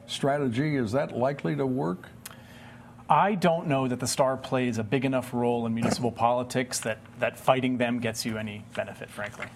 strategy 0.07 0.77
is 0.77 0.93
that 0.93 1.17
likely 1.17 1.57
to 1.57 1.67
work? 1.67 2.09
I 3.09 3.35
don't 3.35 3.67
know 3.67 3.87
that 3.87 4.01
the 4.01 4.07
star 4.07 4.37
plays 4.37 4.79
a 4.79 4.83
big 4.83 5.05
enough 5.05 5.35
role 5.35 5.67
in 5.67 5.75
municipal 5.75 6.11
politics 6.11 6.81
that, 6.81 6.99
that 7.19 7.39
fighting 7.39 7.77
them 7.77 7.99
gets 7.99 8.25
you 8.25 8.39
any 8.39 8.65
benefit, 8.75 9.11
frankly. 9.11 9.47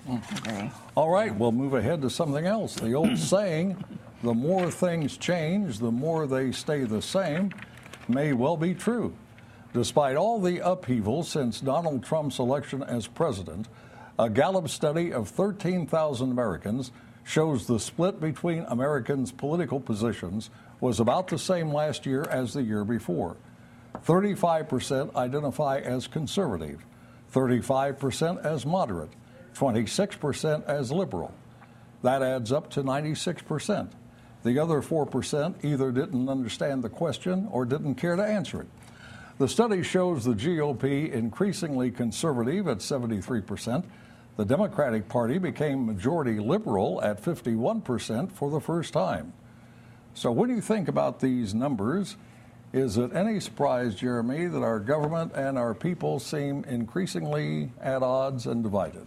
All 0.95 1.09
right, 1.09 1.35
we'll 1.35 1.53
move 1.53 1.73
ahead 1.73 2.03
to 2.03 2.11
something 2.11 2.47
else. 2.47 2.75
The 2.75 2.93
old 2.93 3.17
saying, 3.19 3.83
the 4.23 4.35
more 4.35 4.71
things 4.71 5.17
change, 5.17 5.79
the 5.79 5.91
more 5.91 6.27
they 6.27 6.53
stay 6.53 6.85
the 6.85 7.01
same, 7.01 7.51
may 8.07 8.35
well 8.35 8.57
be 8.57 8.75
true. 8.75 9.14
Despite 9.75 10.17
all 10.17 10.41
the 10.41 10.61
upheaval 10.67 11.23
since 11.23 11.61
Donald 11.61 12.03
Trump's 12.03 12.39
election 12.39 12.83
as 12.83 13.07
president, 13.07 13.69
a 14.19 14.31
Gallup 14.31 14.69
study 14.69 15.13
of 15.13 15.29
13,000 15.29 16.31
Americans 16.31 16.91
shows 17.23 17.67
the 17.67 17.79
split 17.79 18.21
between 18.21 18.65
Americans' 18.69 19.31
political 19.31 19.79
positions 19.79 20.49
was 20.81 20.99
about 20.99 21.29
the 21.29 21.39
same 21.39 21.71
last 21.71 22.07
year 22.07 22.23
as 22.31 22.55
the 22.55 22.63
year 22.63 22.85
before. 22.85 23.37
35% 24.07 25.15
identify 25.15 25.79
as 25.79 26.07
conservative, 26.07 26.85
35% 27.35 28.43
as 28.45 28.65
moderate, 28.65 29.11
26% 29.55 30.65
as 30.65 30.91
liberal. 30.91 31.35
That 32.03 32.23
adds 32.23 32.53
up 32.53 32.71
to 32.71 32.83
96%. 32.83 33.91
The 34.45 34.59
other 34.59 34.81
4% 34.81 35.65
either 35.65 35.93
didn't 35.93 36.29
understand 36.29 36.83
the 36.83 36.89
question 36.89 37.49
or 37.51 37.67
didn't 37.67 37.97
care 37.97 38.17
to 38.17 38.25
answer 38.25 38.63
it. 38.63 38.69
The 39.38 39.46
study 39.46 39.85
shows 39.85 40.24
the 40.24 40.35
GOP 40.35 41.12
increasingly 41.12 41.92
conservative 41.92 42.66
at 42.66 42.79
73%. 42.79 43.85
The 44.37 44.44
Democratic 44.44 45.09
Party 45.09 45.38
became 45.38 45.87
majority 45.87 46.40
liberal 46.40 47.01
at 47.03 47.22
51% 47.22 48.33
for 48.33 48.51
the 48.51 48.61
first 48.61 48.92
time. 48.92 49.33
So, 50.14 50.33
when 50.33 50.51
you 50.51 50.61
think 50.61 50.88
about 50.88 51.20
these 51.20 51.55
numbers, 51.55 52.16
is 52.72 52.98
it 52.98 53.14
any 53.14 53.38
surprise, 53.38 53.94
Jeremy, 53.94 54.46
that 54.46 54.62
our 54.62 54.81
government 54.81 55.33
and 55.37 55.57
our 55.57 55.72
people 55.72 56.18
seem 56.18 56.64
increasingly 56.64 57.70
at 57.81 58.03
odds 58.03 58.46
and 58.46 58.64
divided? 58.64 59.07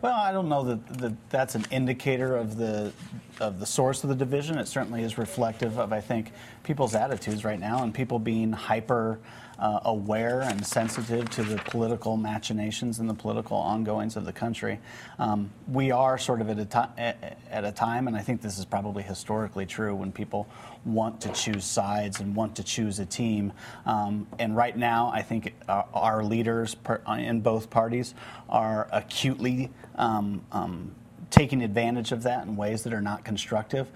Well, 0.00 0.14
I 0.14 0.30
don't 0.30 0.48
know 0.48 0.62
that, 0.62 0.98
that 0.98 1.30
that's 1.30 1.54
an 1.56 1.64
indicator 1.72 2.36
of 2.36 2.56
the 2.56 2.92
of 3.40 3.58
the 3.58 3.66
source 3.66 4.04
of 4.04 4.10
the 4.10 4.16
division. 4.16 4.58
It 4.58 4.68
certainly 4.68 5.02
is 5.02 5.18
reflective 5.18 5.78
of, 5.78 5.92
I 5.92 6.00
think, 6.00 6.32
people's 6.62 6.94
attitudes 6.94 7.44
right 7.44 7.58
now 7.58 7.82
and 7.82 7.94
people 7.94 8.18
being 8.18 8.52
hyper 8.52 9.18
uh, 9.58 9.80
aware 9.84 10.42
and 10.42 10.64
sensitive 10.64 11.28
to 11.30 11.42
the 11.42 11.56
political 11.56 12.16
machinations 12.16 13.00
and 13.00 13.10
the 13.10 13.14
political 13.14 13.56
ongoings 13.56 14.16
of 14.16 14.24
the 14.24 14.32
country. 14.32 14.78
Um, 15.18 15.50
we 15.66 15.90
are 15.90 16.16
sort 16.16 16.40
of 16.40 16.48
at 16.50 16.58
a, 16.58 17.52
at 17.52 17.64
a 17.64 17.72
time, 17.72 18.06
and 18.06 18.16
I 18.16 18.20
think 18.20 18.40
this 18.40 18.58
is 18.58 18.64
probably 18.64 19.02
historically 19.02 19.66
true, 19.66 19.94
when 19.94 20.12
people 20.12 20.48
want 20.84 21.20
to 21.22 21.32
choose 21.32 21.64
sides 21.64 22.20
and 22.20 22.36
want 22.36 22.54
to 22.56 22.62
choose 22.62 23.00
a 23.00 23.06
team. 23.06 23.52
Um, 23.84 24.28
and 24.38 24.56
right 24.56 24.76
now, 24.76 25.10
I 25.12 25.22
think 25.22 25.54
our, 25.68 26.22
leaders 26.22 26.76
in 27.08 27.40
both 27.40 27.70
parties 27.70 28.14
are 28.48 28.88
acutely 28.92 29.70
um, 29.98 30.42
um, 30.52 30.94
taking 31.30 31.62
advantage 31.62 32.12
of 32.12 32.22
that 32.22 32.46
in 32.46 32.56
ways 32.56 32.84
that 32.84 32.92
are 32.92 33.02
not 33.02 33.24
constructive. 33.24 33.88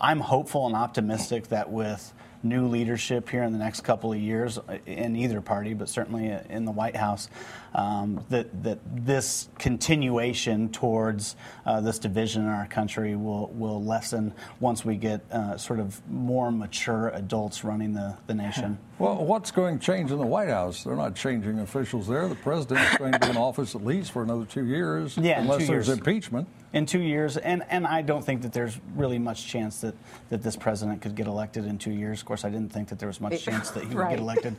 I'm 0.00 0.20
hopeful 0.20 0.66
and 0.66 0.74
optimistic 0.74 1.48
that 1.48 1.70
with 1.70 2.12
new 2.42 2.66
leadership 2.66 3.28
here 3.28 3.42
in 3.42 3.52
the 3.52 3.58
next 3.58 3.82
couple 3.82 4.12
of 4.12 4.18
years 4.18 4.58
in 4.86 5.14
either 5.14 5.40
party, 5.42 5.74
but 5.74 5.88
certainly 5.88 6.34
in 6.48 6.64
the 6.64 6.72
White 6.72 6.96
House, 6.96 7.28
um, 7.74 8.24
that 8.30 8.62
that 8.62 8.78
this 9.06 9.48
continuation 9.58 10.68
towards 10.70 11.36
uh, 11.66 11.80
this 11.80 11.98
division 11.98 12.42
in 12.42 12.48
our 12.48 12.66
country 12.66 13.16
will 13.16 13.48
will 13.48 13.82
lessen 13.82 14.32
once 14.60 14.84
we 14.84 14.96
get 14.96 15.20
uh, 15.32 15.56
sort 15.56 15.78
of 15.80 16.00
more 16.10 16.50
mature 16.50 17.08
adults 17.14 17.64
running 17.64 17.92
the, 17.94 18.16
the 18.26 18.34
nation. 18.34 18.78
Well, 19.00 19.24
what's 19.24 19.50
going 19.50 19.78
to 19.78 19.82
change 19.82 20.10
in 20.10 20.18
the 20.18 20.26
White 20.26 20.50
House? 20.50 20.84
They're 20.84 20.94
not 20.94 21.14
changing 21.14 21.58
officials 21.60 22.06
there. 22.06 22.28
The 22.28 22.34
president's 22.34 22.98
going 22.98 23.12
to 23.12 23.18
be 23.18 23.30
in 23.30 23.36
office 23.38 23.74
at 23.74 23.82
least 23.82 24.12
for 24.12 24.22
another 24.22 24.44
two 24.44 24.66
years, 24.66 25.16
Yeah, 25.16 25.40
unless 25.40 25.60
two 25.60 25.68
there's 25.68 25.86
years. 25.88 25.96
impeachment. 25.96 26.46
in 26.74 26.84
two 26.84 27.00
years, 27.00 27.38
and, 27.38 27.62
and 27.70 27.86
I 27.86 28.02
don't 28.02 28.22
think 28.22 28.42
that 28.42 28.52
there's 28.52 28.78
really 28.94 29.18
much 29.18 29.46
chance 29.46 29.80
that, 29.80 29.94
that 30.28 30.42
this 30.42 30.54
president 30.54 31.00
could 31.00 31.14
get 31.14 31.26
elected 31.28 31.64
in 31.64 31.78
two 31.78 31.92
years. 31.92 32.20
Of 32.20 32.26
course, 32.26 32.44
I 32.44 32.50
didn't 32.50 32.74
think 32.74 32.88
that 32.90 32.98
there 32.98 33.06
was 33.08 33.22
much 33.22 33.42
chance 33.42 33.70
that 33.70 33.84
he 33.84 33.94
would 33.94 34.08
get 34.10 34.18
elected 34.28 34.54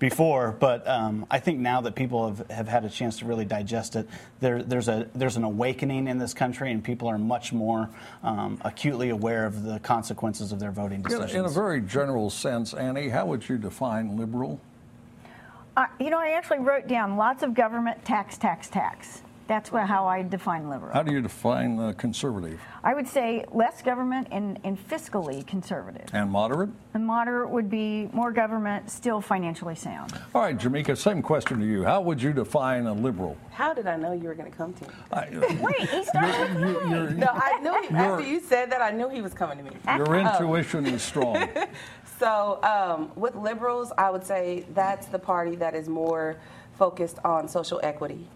before, 0.00 0.56
but 0.58 0.84
um, 0.88 1.24
I 1.30 1.38
think 1.38 1.60
now 1.60 1.80
that 1.82 1.94
people 1.94 2.34
have, 2.34 2.50
have 2.54 2.68
had 2.68 2.84
a 2.84 2.90
chance 2.90 3.18
to 3.18 3.24
really 3.24 3.44
digest 3.44 3.96
it, 3.96 4.08
there, 4.40 4.62
there's 4.62 4.88
a 4.88 5.08
there's 5.14 5.36
an 5.36 5.44
awakening 5.44 6.08
in 6.08 6.18
this 6.18 6.32
country, 6.32 6.72
and 6.72 6.82
people 6.82 7.08
are 7.08 7.18
much 7.18 7.52
more 7.52 7.90
um, 8.22 8.58
acutely 8.62 9.10
aware 9.10 9.44
of 9.44 9.62
the 9.62 9.78
consequences 9.80 10.52
of 10.52 10.60
their 10.60 10.70
voting 10.70 11.02
decisions. 11.02 11.34
a, 11.34 11.38
in 11.38 11.44
a 11.44 11.48
very 11.48 11.80
general 11.80 12.30
sense, 12.30 12.74
Annie, 12.74 13.08
how 13.08 13.26
would 13.26 13.48
you 13.48 13.58
define 13.58 14.16
liberal? 14.16 14.60
Uh, 15.76 15.86
you 15.98 16.10
know, 16.10 16.18
I 16.18 16.30
actually 16.30 16.60
wrote 16.60 16.86
down 16.86 17.16
lots 17.16 17.42
of 17.42 17.52
government 17.52 18.04
tax, 18.04 18.38
tax, 18.38 18.68
tax. 18.68 19.23
That's 19.46 19.70
what, 19.70 19.86
how 19.86 20.06
I 20.06 20.22
define 20.22 20.70
liberal. 20.70 20.92
How 20.92 21.02
do 21.02 21.12
you 21.12 21.20
define 21.20 21.78
uh, 21.78 21.92
conservative? 21.92 22.58
I 22.82 22.94
would 22.94 23.06
say 23.06 23.44
less 23.52 23.82
government 23.82 24.28
and, 24.30 24.58
and 24.64 24.78
fiscally 24.88 25.46
conservative. 25.46 26.08
And 26.14 26.30
moderate? 26.30 26.70
And 26.94 27.06
moderate 27.06 27.50
would 27.50 27.68
be 27.68 28.08
more 28.14 28.32
government, 28.32 28.90
still 28.90 29.20
financially 29.20 29.74
sound. 29.74 30.18
All 30.34 30.40
right, 30.42 30.56
Jamekia, 30.56 30.96
same 30.96 31.20
question 31.20 31.60
to 31.60 31.66
you. 31.66 31.84
How 31.84 32.00
would 32.00 32.22
you 32.22 32.32
define 32.32 32.86
a 32.86 32.94
liberal? 32.94 33.36
How 33.50 33.74
did 33.74 33.86
I 33.86 33.96
know 33.96 34.12
you 34.12 34.28
were 34.28 34.34
going 34.34 34.50
to 34.50 34.56
come 34.56 34.72
to 34.72 34.84
me? 34.84 34.90
I, 35.12 35.28
Wait, 35.60 35.90
he 35.90 36.04
started 36.04 36.54
with 36.54 36.64
you- 36.64 36.88
you're- 36.88 37.14
No, 37.14 37.28
I 37.30 37.60
knew 37.60 37.82
he, 37.82 37.94
after 37.94 38.24
you 38.24 38.40
said 38.40 38.72
that, 38.72 38.80
I 38.80 38.92
knew 38.92 39.10
he 39.10 39.20
was 39.20 39.34
coming 39.34 39.58
to 39.58 39.64
me. 39.64 39.72
your 39.96 40.16
intuition 40.16 40.86
is 40.86 41.02
strong. 41.02 41.48
So 42.18 42.62
um, 42.62 43.10
with 43.16 43.34
liberals, 43.34 43.92
I 43.98 44.08
would 44.08 44.24
say 44.24 44.64
that's 44.72 45.06
the 45.06 45.18
party 45.18 45.56
that 45.56 45.74
is 45.74 45.88
more 45.88 46.36
focused 46.78 47.18
on 47.24 47.48
social 47.48 47.80
equity. 47.82 48.28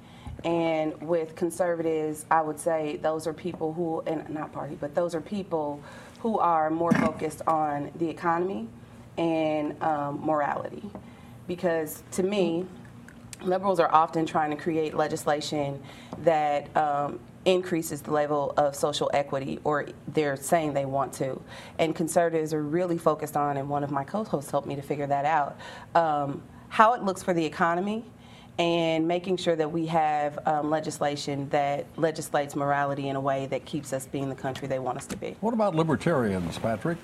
And 0.45 1.01
with 1.03 1.35
conservatives, 1.35 2.25
I 2.31 2.41
would 2.41 2.61
say 2.61 2.97
those 3.03 3.27
are 3.27 3.33
people 3.33 3.73
who, 3.73 4.03
and 4.07 4.29
not 4.31 4.53
party, 4.53 4.77
but 4.81 4.95
those 4.95 5.15
are 5.15 5.21
people 5.21 5.83
who 6.21 6.39
are 6.39 6.71
more 6.71 6.93
focused 6.93 7.43
on 7.47 7.91
the 7.97 8.09
economy 8.09 8.69
and 9.17 9.81
um, 9.83 10.21
morality. 10.25 10.91
Because 11.47 12.03
to 12.13 12.23
me, 12.23 12.67
liberals 13.43 13.81
are 13.81 13.93
often 13.93 14.27
trying 14.27 14.51
to 14.51 14.57
create 14.57 14.95
legislation 14.95 15.83
that 16.19 16.75
um, 16.77 17.21
increases 17.45 18.03
the 18.03 18.11
level 18.11 18.53
of 18.57 18.75
social 18.75 19.11
equity, 19.15 19.59
or 19.65 19.87
they're 20.09 20.37
saying 20.37 20.75
they 20.75 20.85
want 20.85 21.13
to. 21.15 21.41
And 21.79 21.95
conservatives 21.95 22.53
are 22.53 22.63
really 22.63 22.99
focused 22.99 23.37
on, 23.37 23.57
and 23.57 23.69
one 23.69 23.85
of 23.85 23.91
my 23.91 24.05
co 24.05 24.25
hosts 24.25 24.51
helped 24.51 24.67
me 24.67 24.77
to 24.77 24.83
figure 24.83 25.07
that 25.07 25.25
out, 25.25 25.57
um, 25.95 26.43
how 26.69 26.95
it 26.95 27.03
looks 27.03 27.23
for 27.23 27.33
the 27.33 27.45
economy. 27.45 28.05
And 28.59 29.07
making 29.07 29.37
sure 29.37 29.55
that 29.55 29.71
we 29.71 29.87
have 29.87 30.37
um, 30.45 30.69
legislation 30.69 31.49
that 31.51 31.87
legislates 31.97 32.57
morality 32.57 33.09
in 33.09 33.15
a 33.15 33.21
way 33.21 33.47
that 33.47 33.65
keeps 33.65 33.93
us 33.93 34.07
being 34.07 34.29
the 34.29 34.35
country 34.35 34.67
they 34.67 34.81
want 34.81 34.99
us 34.99 35.07
to 35.07 35.17
be. 35.17 35.37
What 35.41 35.55
about 35.55 35.77
libertarians, 35.77 36.59
Patrick? 36.59 36.99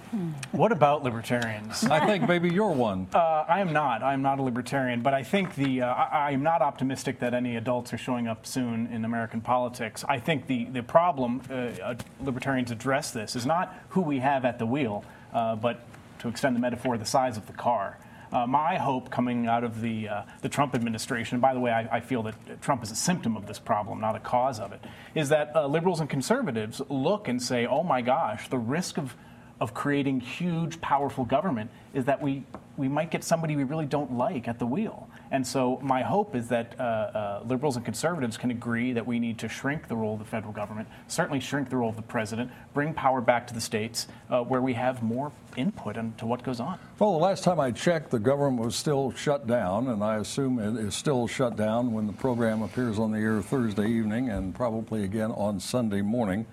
What 0.50 0.72
about 0.72 1.04
libertarians? 1.04 1.84
I 1.84 2.04
think 2.04 2.26
maybe 2.28 2.48
you're 2.52 2.72
one. 2.72 3.06
Uh, 3.14 3.44
I 3.48 3.60
am 3.60 3.72
not. 3.72 4.02
I 4.02 4.14
am 4.14 4.22
not 4.22 4.40
a 4.40 4.42
libertarian, 4.42 5.00
but 5.00 5.14
I 5.14 5.22
think 5.22 5.54
the 5.54 5.82
uh, 5.82 5.94
I, 5.94 6.28
I 6.28 6.30
am 6.32 6.42
not 6.42 6.60
optimistic 6.60 7.20
that 7.20 7.34
any 7.34 7.54
adults 7.54 7.92
are 7.92 7.98
showing 7.98 8.26
up 8.26 8.46
soon 8.46 8.88
in 8.88 9.04
American 9.04 9.40
politics. 9.40 10.04
I 10.08 10.18
think 10.18 10.48
the 10.48 10.64
the 10.64 10.82
problem 10.82 11.40
uh, 11.48 11.54
uh, 11.54 11.94
libertarians 12.20 12.72
address 12.72 13.12
this 13.12 13.36
is 13.36 13.46
not 13.46 13.76
who 13.90 14.00
we 14.00 14.18
have 14.18 14.44
at 14.44 14.58
the 14.58 14.66
wheel, 14.66 15.04
uh, 15.32 15.54
but 15.54 15.86
to 16.18 16.28
extend 16.28 16.56
the 16.56 16.60
metaphor, 16.60 16.98
the 16.98 17.04
size 17.04 17.36
of 17.36 17.46
the 17.46 17.52
car. 17.52 17.98
Uh, 18.34 18.44
my 18.48 18.76
hope 18.76 19.10
coming 19.10 19.46
out 19.46 19.62
of 19.62 19.80
the 19.80 20.08
uh, 20.08 20.22
the 20.42 20.48
Trump 20.48 20.74
administration, 20.74 21.38
by 21.38 21.54
the 21.54 21.60
way, 21.60 21.70
I, 21.70 21.98
I, 21.98 22.00
feel 22.00 22.24
that 22.24 22.60
Trump 22.60 22.82
is 22.82 22.90
a 22.90 22.96
symptom 22.96 23.36
of 23.36 23.46
this 23.46 23.60
problem, 23.60 24.00
not 24.00 24.16
a 24.16 24.18
cause 24.18 24.58
of 24.58 24.72
it, 24.72 24.80
is 25.14 25.28
that 25.28 25.52
uh, 25.54 25.68
liberals 25.68 26.00
and 26.00 26.10
conservatives 26.10 26.82
look 26.88 27.28
and 27.28 27.40
say, 27.40 27.64
"Oh 27.64 27.84
my 27.84 28.02
gosh, 28.02 28.48
the 28.48 28.58
risk 28.58 28.98
of 28.98 29.14
of 29.60 29.72
creating 29.72 30.20
huge, 30.20 30.80
powerful 30.80 31.24
government 31.24 31.70
is 31.92 32.06
that 32.06 32.20
we, 32.20 32.44
we 32.76 32.88
might 32.88 33.10
get 33.10 33.22
somebody 33.22 33.54
we 33.56 33.64
really 33.64 33.86
don't 33.86 34.12
like 34.12 34.48
at 34.48 34.58
the 34.58 34.66
wheel. 34.66 35.08
And 35.34 35.44
so 35.44 35.80
my 35.82 36.00
hope 36.00 36.36
is 36.36 36.46
that 36.50 36.78
uh, 36.78 36.82
uh, 36.82 37.42
liberals 37.44 37.74
and 37.74 37.84
conservatives 37.84 38.36
can 38.36 38.52
agree 38.52 38.92
that 38.92 39.04
we 39.04 39.18
need 39.18 39.36
to 39.40 39.48
shrink 39.48 39.88
the 39.88 39.96
role 39.96 40.12
of 40.12 40.20
the 40.20 40.24
federal 40.24 40.52
government, 40.52 40.86
certainly 41.08 41.40
shrink 41.40 41.70
the 41.70 41.76
role 41.76 41.88
of 41.88 41.96
the 41.96 42.02
president, 42.02 42.52
bring 42.72 42.94
power 42.94 43.20
back 43.20 43.44
to 43.48 43.52
the 43.52 43.60
states 43.60 44.06
uh, 44.30 44.42
where 44.42 44.60
we 44.60 44.74
have 44.74 45.02
more 45.02 45.32
input 45.56 45.96
into 45.96 46.24
what 46.24 46.44
goes 46.44 46.60
on. 46.60 46.78
Well, 47.00 47.10
the 47.14 47.18
last 47.18 47.42
time 47.42 47.58
I 47.58 47.72
checked, 47.72 48.12
the 48.12 48.20
government 48.20 48.64
was 48.64 48.76
still 48.76 49.10
shut 49.10 49.48
down, 49.48 49.88
and 49.88 50.04
I 50.04 50.18
assume 50.18 50.60
it 50.60 50.80
is 50.80 50.94
still 50.94 51.26
shut 51.26 51.56
down 51.56 51.92
when 51.92 52.06
the 52.06 52.12
program 52.12 52.62
appears 52.62 53.00
on 53.00 53.10
the 53.10 53.18
air 53.18 53.42
Thursday 53.42 53.88
evening 53.88 54.30
and 54.30 54.54
probably 54.54 55.02
again 55.02 55.32
on 55.32 55.58
Sunday 55.58 56.00
morning. 56.00 56.46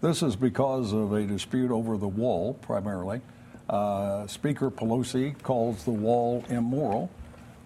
This 0.00 0.22
is 0.22 0.36
because 0.36 0.92
of 0.92 1.12
a 1.12 1.24
dispute 1.26 1.72
over 1.72 1.96
the 1.96 2.06
wall, 2.06 2.54
primarily. 2.54 3.20
Uh, 3.68 4.28
Speaker 4.28 4.70
Pelosi 4.70 5.36
calls 5.42 5.82
the 5.82 5.90
wall 5.90 6.44
immoral. 6.48 7.10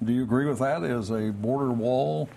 Do 0.04 0.12
you 0.12 0.22
agree 0.22 0.46
with 0.46 0.58
that? 0.58 0.82
Is 0.82 1.10
a 1.10 1.30
border 1.30 1.72
wall 1.72 2.28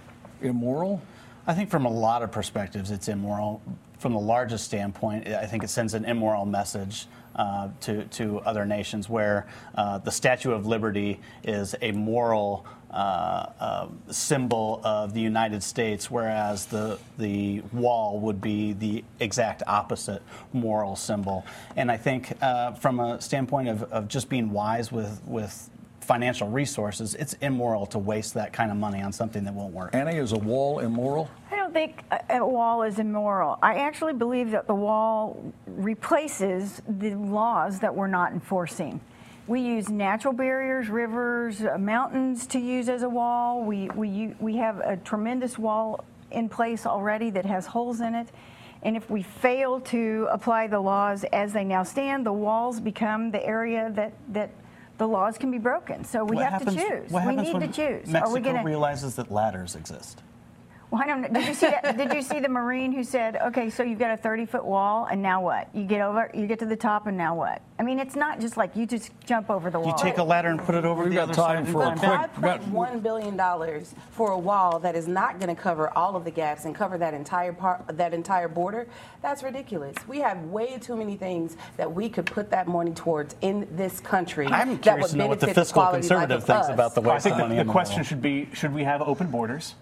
immoral? 0.41 1.01
I 1.45 1.53
think 1.53 1.69
from 1.69 1.85
a 1.85 1.89
lot 1.89 2.21
of 2.21 2.31
perspectives, 2.31 2.89
it's 2.89 3.07
immoral. 3.07 3.61
From 3.97 4.13
the 4.13 4.19
largest 4.19 4.63
standpoint, 4.63 5.27
I 5.27 5.45
think 5.45 5.63
it 5.63 5.69
sends 5.69 5.93
an 5.93 6.05
immoral 6.05 6.45
message 6.45 7.07
uh, 7.35 7.69
to, 7.81 8.05
to 8.05 8.39
other 8.41 8.65
nations 8.65 9.09
where 9.09 9.45
uh, 9.75 9.97
the 9.97 10.11
Statue 10.11 10.51
of 10.51 10.65
Liberty 10.65 11.19
is 11.43 11.75
a 11.81 11.91
moral 11.91 12.65
uh, 12.91 13.47
uh, 13.59 13.87
symbol 14.09 14.79
of 14.83 15.13
the 15.13 15.21
United 15.21 15.61
States, 15.61 16.09
whereas 16.09 16.65
the, 16.65 16.97
the 17.17 17.61
wall 17.73 18.19
would 18.19 18.39
be 18.39 18.73
the 18.73 19.03
exact 19.19 19.63
opposite 19.67 20.21
moral 20.53 20.95
symbol. 20.95 21.45
And 21.75 21.91
I 21.91 21.97
think 21.97 22.33
uh, 22.41 22.71
from 22.73 22.99
a 22.99 23.19
standpoint 23.19 23.67
of, 23.67 23.83
of 23.91 24.07
just 24.07 24.29
being 24.29 24.51
wise 24.51 24.91
with, 24.91 25.21
with 25.25 25.69
financial 26.09 26.49
resources, 26.49 27.13
it's 27.13 27.33
immoral 27.33 27.85
to 27.85 27.99
waste 27.99 28.33
that 28.33 28.51
kind 28.51 28.71
of 28.71 28.77
money 28.77 28.99
on 28.99 29.13
something 29.13 29.43
that 29.43 29.53
won't 29.53 29.71
work. 29.71 29.93
Annie, 29.93 30.17
is 30.17 30.31
a 30.31 30.39
wall 30.39 30.79
immoral? 30.79 31.29
I 31.51 31.55
don't 31.55 31.71
think 31.71 32.01
a 32.31 32.43
wall 32.43 32.81
is 32.81 32.97
immoral. 32.97 33.59
I 33.61 33.75
actually 33.75 34.13
believe 34.13 34.49
that 34.49 34.65
the 34.65 34.73
wall 34.73 35.39
replaces 35.67 36.81
the 36.87 37.13
laws 37.13 37.79
that 37.81 37.93
we're 37.93 38.07
not 38.07 38.31
enforcing. 38.31 38.99
We 39.45 39.61
use 39.61 39.89
natural 39.89 40.33
barriers, 40.33 40.89
rivers, 40.89 41.61
uh, 41.61 41.77
mountains 41.77 42.47
to 42.47 42.59
use 42.59 42.89
as 42.89 43.03
a 43.03 43.09
wall. 43.09 43.63
We, 43.63 43.89
we, 43.89 44.33
we 44.39 44.55
have 44.55 44.79
a 44.79 44.97
tremendous 44.97 45.59
wall 45.59 46.03
in 46.31 46.49
place 46.49 46.87
already 46.87 47.29
that 47.29 47.45
has 47.45 47.67
holes 47.67 48.01
in 48.01 48.15
it. 48.15 48.29
And 48.81 48.97
if 48.97 49.11
we 49.11 49.21
fail 49.21 49.79
to 49.81 50.27
apply 50.31 50.65
the 50.67 50.79
laws 50.79 51.23
as 51.25 51.53
they 51.53 51.65
now 51.65 51.83
stand, 51.83 52.25
the 52.25 52.33
walls 52.33 52.79
become 52.79 53.29
the 53.29 53.45
area 53.45 53.91
that, 53.93 54.13
that 54.29 54.49
the 54.99 55.07
laws 55.07 55.37
can 55.37 55.49
be 55.49 55.57
broken. 55.57 56.03
So 56.03 56.23
we 56.23 56.35
What 56.35 56.43
have 56.45 56.61
happens- 56.61 56.75
to 56.75 56.89
choose. 56.89 57.11
We 57.11 57.35
need 57.35 57.59
to 57.59 57.67
choose. 57.67 58.07
Mexico 58.07 58.29
Are 58.29 58.33
we 58.33 58.39
gonna, 58.41 58.63
realizes 58.63 59.15
that 59.15 59.31
ladders 59.31 59.75
exist. 59.75 60.21
Well, 60.91 61.01
I 61.03 61.07
don't 61.07 61.21
know. 61.21 61.27
Did 61.39 61.47
you 61.47 61.53
see 61.53 61.67
that? 61.67 61.97
did 61.97 62.13
you 62.13 62.21
see 62.21 62.39
the 62.39 62.49
Marine 62.49 62.91
who 62.91 63.03
said, 63.03 63.35
"Okay, 63.37 63.69
so 63.69 63.83
you've 63.83 63.99
got 63.99 64.11
a 64.11 64.21
30-foot 64.21 64.65
wall, 64.65 65.05
and 65.09 65.21
now 65.21 65.41
what? 65.41 65.67
You 65.73 65.83
get 65.83 66.01
over, 66.01 66.31
you 66.33 66.47
get 66.47 66.59
to 66.59 66.65
the 66.65 66.75
top, 66.75 67.05
and 67.07 67.15
now 67.17 67.35
what?" 67.35 67.61
I 67.77 67.83
mean, 67.83 67.99
it's 67.99 68.15
not 68.15 68.39
just 68.41 68.57
like 68.57 68.75
you 68.75 68.85
just 68.85 69.11
jump 69.25 69.49
over 69.49 69.69
the 69.69 69.79
wall. 69.79 69.87
You 69.87 69.95
take 70.03 70.17
a 70.17 70.23
ladder 70.23 70.49
and 70.49 70.59
put 70.59 70.75
it 70.75 70.83
over 70.85 71.03
We've 71.03 71.11
the 71.11 71.15
got 71.15 71.23
other 71.29 71.33
time 71.33 71.65
side. 71.65 71.71
for 71.71 71.83
a 71.83 71.87
and 71.89 71.99
quick- 71.99 72.09
then- 72.11 72.19
Five 72.19 72.33
point 72.41 72.67
one 72.73 72.99
billion 72.99 73.37
dollars 73.37 73.93
for 74.11 74.31
a 74.31 74.37
wall 74.37 74.79
that 74.79 74.95
is 74.95 75.07
not 75.07 75.39
going 75.39 75.55
to 75.55 75.61
cover 75.61 75.89
all 75.97 76.15
of 76.15 76.25
the 76.25 76.31
gaps 76.31 76.65
and 76.65 76.73
cover 76.75 76.97
that 76.97 77.13
entire 77.13 77.53
part, 77.53 77.85
that 77.95 78.13
entire 78.13 78.47
border. 78.47 78.87
That's 79.21 79.43
ridiculous. 79.43 79.95
We 80.07 80.19
have 80.19 80.43
way 80.45 80.77
too 80.79 80.95
many 80.97 81.15
things 81.15 81.55
that 81.77 81.91
we 81.93 82.09
could 82.09 82.25
put 82.25 82.49
that 82.51 82.67
money 82.67 82.91
towards 82.91 83.35
in 83.41 83.67
this 83.75 83.99
country. 83.99 84.47
I'm 84.47 84.69
that 84.71 84.81
curious 84.81 85.03
would 85.03 85.11
to 85.11 85.17
know 85.17 85.27
what 85.27 85.39
the 85.39 85.53
fiscal 85.53 85.85
conservative 85.87 86.43
thinks 86.43 86.67
us. 86.67 86.73
about 86.73 86.95
the 86.95 87.01
Well, 87.01 87.11
I 87.15 87.19
think 87.19 87.37
the, 87.37 87.47
the 87.47 87.63
the 87.63 87.71
question 87.71 88.03
should 88.03 88.21
be 88.21 88.49
should 88.53 88.73
we 88.73 88.83
have 88.83 89.01
open 89.01 89.27
borders? 89.27 89.75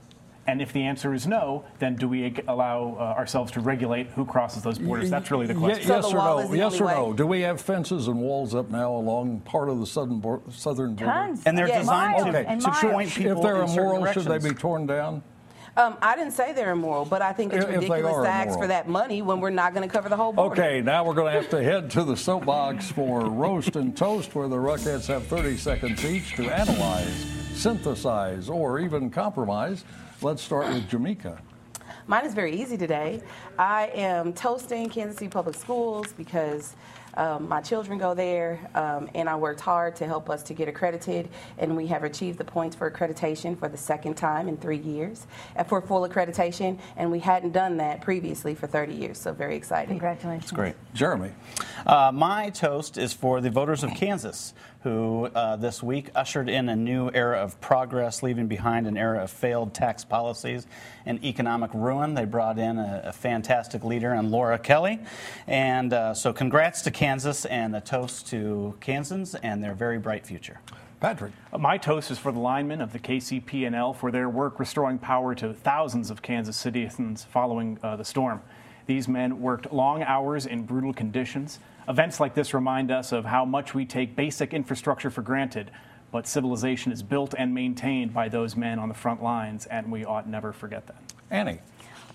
And 0.47 0.61
if 0.61 0.71
the 0.71 0.83
answer 0.83 1.13
is 1.13 1.27
no, 1.27 1.65
then 1.79 1.95
do 1.97 2.07
we 2.07 2.33
allow 2.47 2.95
uh, 2.97 3.19
ourselves 3.19 3.51
to 3.51 3.59
regulate 3.59 4.07
who 4.07 4.23
crosses 4.25 4.63
those 4.63 4.79
borders? 4.79 5.09
That's 5.09 5.29
really 5.29 5.45
the 5.45 5.53
question. 5.55 5.85
So 5.85 5.95
yes 5.95 6.09
the 6.09 6.17
or 6.17 6.43
no? 6.45 6.53
Yes 6.53 6.79
only 6.81 6.93
or 6.93 6.95
no? 7.09 7.13
Do 7.13 7.27
we 7.27 7.41
have 7.41 7.59
fences 7.59 8.07
and 8.07 8.17
walls 8.21 8.55
up 8.55 8.69
now 8.71 8.95
along 8.95 9.41
part 9.41 9.67
of 9.67 9.79
the 9.81 9.85
southern 9.85 10.19
bor- 10.21 10.41
southern 10.49 10.95
border? 10.95 11.11
Tons. 11.11 11.43
And 11.45 11.57
they're 11.57 11.67
Yes. 11.67 11.81
designed 11.81 12.11
Miles 12.13 12.23
to, 12.23 12.29
Okay. 12.29 12.45
and 12.47 12.61
to 12.61 12.67
miles. 12.69 12.81
point 12.81 13.09
people 13.09 13.31
If 13.33 13.41
they're 13.43 13.61
in 13.61 13.69
immoral, 13.69 14.05
should 14.13 14.23
they 14.25 14.37
be 14.39 14.55
torn 14.55 14.85
down? 14.87 15.21
Um, 15.75 15.95
I 16.01 16.15
didn't 16.15 16.31
say 16.31 16.53
they're 16.53 16.71
immoral, 16.71 17.03
but 17.05 17.21
I 17.21 17.33
think 17.33 17.51
it's 17.53 17.63
If- 17.65 17.69
if 17.69 17.75
ridiculous 17.81 18.15
are 18.15 18.23
to 18.23 18.29
ask 18.29 18.45
immoral. 18.47 18.61
for 18.63 18.67
that 18.67 18.87
money 18.87 19.21
when 19.21 19.41
we're 19.41 19.49
not 19.51 19.75
going 19.75 19.87
to 19.87 19.93
cover 19.93 20.07
the 20.09 20.15
whole 20.15 20.31
border. 20.33 20.53
Okay, 20.59 20.81
now 20.81 21.03
we're 21.03 21.13
going 21.13 21.31
to 21.31 21.39
have 21.39 21.49
to 21.51 21.61
head 21.61 21.91
to 21.91 22.03
the 22.03 22.15
soapbox 22.17 22.89
for 22.89 23.19
roast 23.29 23.75
and 23.75 23.95
toast, 23.95 24.33
where 24.33 24.47
the 24.47 24.55
Ruckettes 24.55 25.05
have 25.07 25.27
30 25.27 25.55
seconds 25.57 26.03
each 26.05 26.35
to 26.37 26.49
analyze, 26.49 27.25
synthesize, 27.53 28.49
or 28.49 28.79
even 28.79 29.09
compromise. 29.11 29.83
Let's 30.19 30.41
start 30.41 30.67
with 30.69 30.89
Jamekia. 30.89 31.37
Mine 32.07 32.25
is 32.25 32.33
very 32.33 32.59
easy 32.59 32.75
today. 32.75 33.21
I 33.59 33.91
am 33.93 34.33
toasting 34.33 34.89
Kansas 34.89 35.17
City 35.17 35.29
Public 35.29 35.55
Schools 35.55 36.11
because 36.11 36.75
um, 37.17 37.49
my 37.49 37.61
children 37.61 37.97
go 37.97 38.13
there, 38.13 38.69
um, 38.75 39.09
and 39.15 39.27
I 39.27 39.35
worked 39.35 39.59
hard 39.59 39.95
to 39.97 40.05
help 40.05 40.29
us 40.29 40.43
to 40.43 40.53
get 40.53 40.67
accredited, 40.67 41.29
and 41.57 41.75
we 41.75 41.87
have 41.87 42.03
achieved 42.03 42.37
the 42.37 42.45
points 42.45 42.75
for 42.75 42.89
accreditation 42.89 43.57
for 43.57 43.67
the 43.67 43.77
second 43.77 44.15
time 44.15 44.47
in 44.47 44.55
three 44.55 44.77
years 44.77 45.25
uh, 45.57 45.63
for 45.63 45.81
full 45.81 46.07
accreditation, 46.07 46.79
and 46.95 47.11
we 47.11 47.19
hadn't 47.19 47.51
done 47.51 47.77
that 47.77 48.01
previously 48.01 48.53
for 48.53 48.67
30 48.67 48.93
years. 48.93 49.17
So 49.17 49.33
very 49.33 49.55
exciting. 49.55 49.89
Congratulations. 49.89 50.51
Great. 50.51 50.75
Jeremy. 50.93 51.31
Uh, 51.87 52.11
my 52.13 52.51
toast 52.51 52.99
is 52.99 53.13
for 53.13 53.41
the 53.41 53.49
voters 53.49 53.83
of 53.83 53.91
Kansas, 53.95 54.53
who 54.81 55.25
uh, 55.25 55.55
this 55.55 55.81
week 55.81 56.11
ushered 56.15 56.49
in 56.49 56.69
a 56.69 56.75
new 56.75 57.09
era 57.13 57.39
of 57.39 57.59
progress, 57.59 58.21
leaving 58.21 58.47
behind 58.47 58.85
an 58.85 58.95
era 58.95 59.23
of 59.23 59.31
failed 59.31 59.73
tax 59.73 60.05
policies 60.05 60.67
and 61.05 61.23
economic 61.25 61.73
ruin. 61.73 62.13
They 62.13 62.25
brought 62.25 62.59
in 62.59 62.77
a, 62.77 63.01
a 63.05 63.11
fantastic 63.11 63.83
leader 63.83 64.13
in 64.13 64.29
Laura 64.29 64.59
Kelly. 64.59 64.99
And 65.47 65.91
uh, 65.93 66.13
so, 66.13 66.31
congrats 66.31 66.83
to 66.83 66.91
Kansas 66.91 67.06
and 67.07 67.75
a 67.75 67.81
toast 67.81 68.27
to 68.27 68.75
Kansans 68.81 69.33
and 69.35 69.63
their 69.63 69.73
very 69.73 69.97
bright 69.97 70.25
future. 70.25 70.59
Patrick. 70.99 71.31
My 71.57 71.77
toast 71.77 72.11
is 72.11 72.17
for 72.17 72.31
the 72.31 72.39
linemen 72.39 72.81
of 72.81 72.91
the 72.91 72.99
KCP&L 72.99 73.93
for 73.93 74.11
their 74.11 74.29
work 74.29 74.59
restoring 74.59 74.97
power 74.97 75.35
to 75.35 75.53
thousands 75.53 76.09
of 76.09 76.21
Kansas 76.21 76.57
citizens 76.57 77.23
following 77.23 77.79
uh, 77.83 77.95
the 77.95 78.03
storm. 78.03 78.41
These 78.87 79.07
men 79.07 79.39
worked 79.39 79.71
long 79.71 80.03
hours 80.03 80.45
in 80.45 80.63
brutal 80.63 80.93
conditions. 80.93 81.59
Events 81.87 82.19
like 82.19 82.33
this 82.33 82.53
remind 82.53 82.91
us 82.91 83.11
of 83.11 83.25
how 83.25 83.45
much 83.45 83.73
we 83.73 83.85
take 83.85 84.15
basic 84.15 84.53
infrastructure 84.53 85.09
for 85.09 85.21
granted, 85.21 85.71
but 86.11 86.27
civilization 86.27 86.91
is 86.91 87.03
built 87.03 87.35
and 87.37 87.53
maintained 87.53 88.13
by 88.13 88.27
those 88.27 88.55
men 88.55 88.79
on 88.79 88.89
the 88.89 88.95
front 88.95 89.21
lines, 89.21 89.65
and 89.67 89.91
we 89.91 90.03
ought 90.03 90.27
never 90.27 90.51
forget 90.51 90.87
that. 90.87 91.01
Annie. 91.29 91.59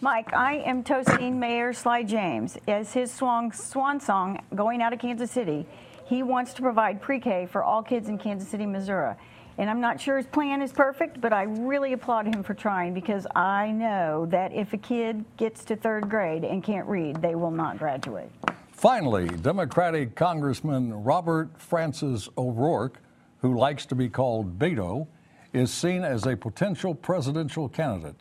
Mike, 0.05 0.35
I 0.35 0.55
am 0.67 0.83
toasting 0.83 1.38
Mayor 1.38 1.73
Sly 1.73 2.03
James 2.03 2.59
as 2.67 2.93
his 2.93 3.12
swan, 3.12 3.53
swan 3.53 4.01
song 4.01 4.43
going 4.53 4.83
out 4.83 4.93
of 4.93 4.99
Kansas 4.99 5.31
City. 5.31 5.65
He 6.07 6.25
wants 6.25 6.53
to 6.55 6.62
provide 6.62 7.01
pre 7.01 7.21
K 7.21 7.47
for 7.47 7.62
all 7.62 7.85
kids 7.85 8.09
in 8.09 8.19
Kansas 8.19 8.49
City, 8.49 8.67
Missouri. 8.67 9.15
And 9.59 9.71
I'm 9.71 9.81
not 9.81 10.01
sure 10.01 10.17
his 10.17 10.27
plan 10.27 10.61
is 10.61 10.73
perfect, 10.73 11.21
but 11.21 11.33
I 11.33 11.45
really 11.45 11.93
applaud 11.93 12.27
him 12.27 12.43
for 12.43 12.53
trying 12.53 12.95
because 12.95 13.29
I 13.37 13.71
know 13.71 14.27
that 14.27 14.53
if 14.53 14.73
a 14.73 14.77
kid 14.77 15.25
gets 15.37 15.65
to 15.67 15.77
third 15.77 16.11
grade 16.11 16.43
and 16.43 16.65
can't 16.65 16.88
read, 16.88 17.23
they 17.23 17.37
will 17.37 17.53
not 17.53 17.79
graduate. 17.79 18.33
Finally, 18.73 19.29
Democratic 19.29 20.17
Congressman 20.17 20.93
Robert 21.05 21.49
Francis 21.61 22.29
O'Rourke, 22.37 22.99
who 23.38 23.57
likes 23.57 23.87
to 23.87 23.95
be 23.95 24.09
called 24.09 24.59
Beto, 24.59 25.07
is 25.53 25.73
seen 25.73 26.03
as 26.03 26.27
a 26.27 26.37
potential 26.37 26.93
presidential 26.93 27.69
candidate. 27.69 28.17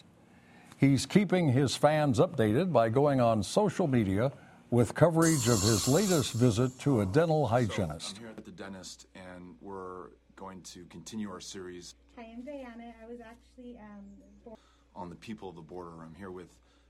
He's 0.82 1.06
keeping 1.06 1.48
his 1.48 1.76
fans 1.76 2.18
updated 2.18 2.74
by 2.74 2.90
going 2.90 3.22
on 3.22 3.44
social 3.44 3.86
media 3.86 4.32
with 4.72 4.96
coverage 4.96 5.48
of 5.48 5.62
his 5.62 5.88
latest 5.88 6.34
visit 6.34 6.72
to 6.80 7.02
a 7.02 7.06
dental 7.06 7.46
hygienist. 7.46 8.16
So 8.16 8.16
I'm 8.16 8.22
here 8.24 8.34
at 8.36 8.46
the 8.46 8.52
dentist, 8.52 9.06
and 9.14 9.54
we're 9.62 10.08
going 10.36 10.64
to 10.64 10.84
continue 10.86 11.30
our 11.30 11.40
series. 11.40 11.94
Hi, 12.18 12.28
I'm 12.34 12.42
Diana. 12.42 12.96
I 13.00 13.08
was 13.08 13.20
actually 13.22 13.78
um, 13.78 14.56
on 14.96 15.10
the 15.10 15.16
people 15.18 15.50
of 15.50 15.56
the 15.56 15.62
border. 15.62 15.92
I'm 16.02 16.16
here 16.16 16.32
with 16.32 16.50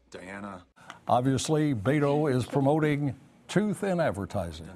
Diana. 0.10 0.64
Obviously, 1.10 1.76
Beto 1.76 2.34
is 2.34 2.46
promoting 2.46 3.14
tooth 3.50 3.84
in 3.84 4.00
advertising. 4.00 4.70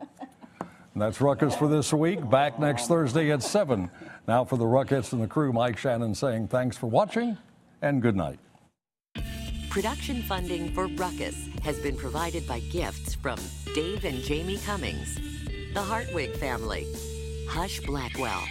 And 0.00 1.02
that's 1.02 1.20
Ruckus 1.20 1.54
for 1.54 1.68
this 1.68 1.92
week. 1.92 2.28
Back 2.28 2.58
next 2.58 2.88
Thursday 2.88 3.30
at 3.30 3.44
7. 3.44 3.88
Now 4.26 4.44
for 4.44 4.56
the 4.56 4.66
Ruckus 4.66 5.12
and 5.12 5.22
the 5.22 5.28
crew, 5.28 5.52
Mike 5.52 5.76
Shanin 5.76 6.16
saying 6.16 6.48
thanks 6.48 6.76
for 6.76 6.88
watching 6.88 7.38
and 7.80 8.02
good 8.02 8.16
night. 8.16 8.40
Production 9.76 10.22
funding 10.22 10.72
for 10.72 10.86
Ruckus 10.86 11.50
has 11.62 11.78
been 11.78 11.98
provided 11.98 12.48
by 12.48 12.60
gifts 12.60 13.14
from 13.14 13.38
Dave 13.74 14.06
and 14.06 14.22
Jamie 14.22 14.56
Cummings, 14.56 15.18
the 15.74 15.82
Hartwig 15.82 16.34
family, 16.36 16.86
Husch 17.46 17.84
Blackwell, 17.84 18.42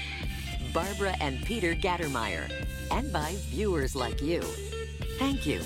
Barbara 0.71 1.15
and 1.21 1.43
Peter 1.43 1.73
Gattermeyer, 1.73 2.47
and 2.91 3.11
by 3.11 3.33
viewers 3.49 3.95
like 3.95 4.21
you. 4.21 4.41
Thank 5.17 5.47
you. 5.47 5.61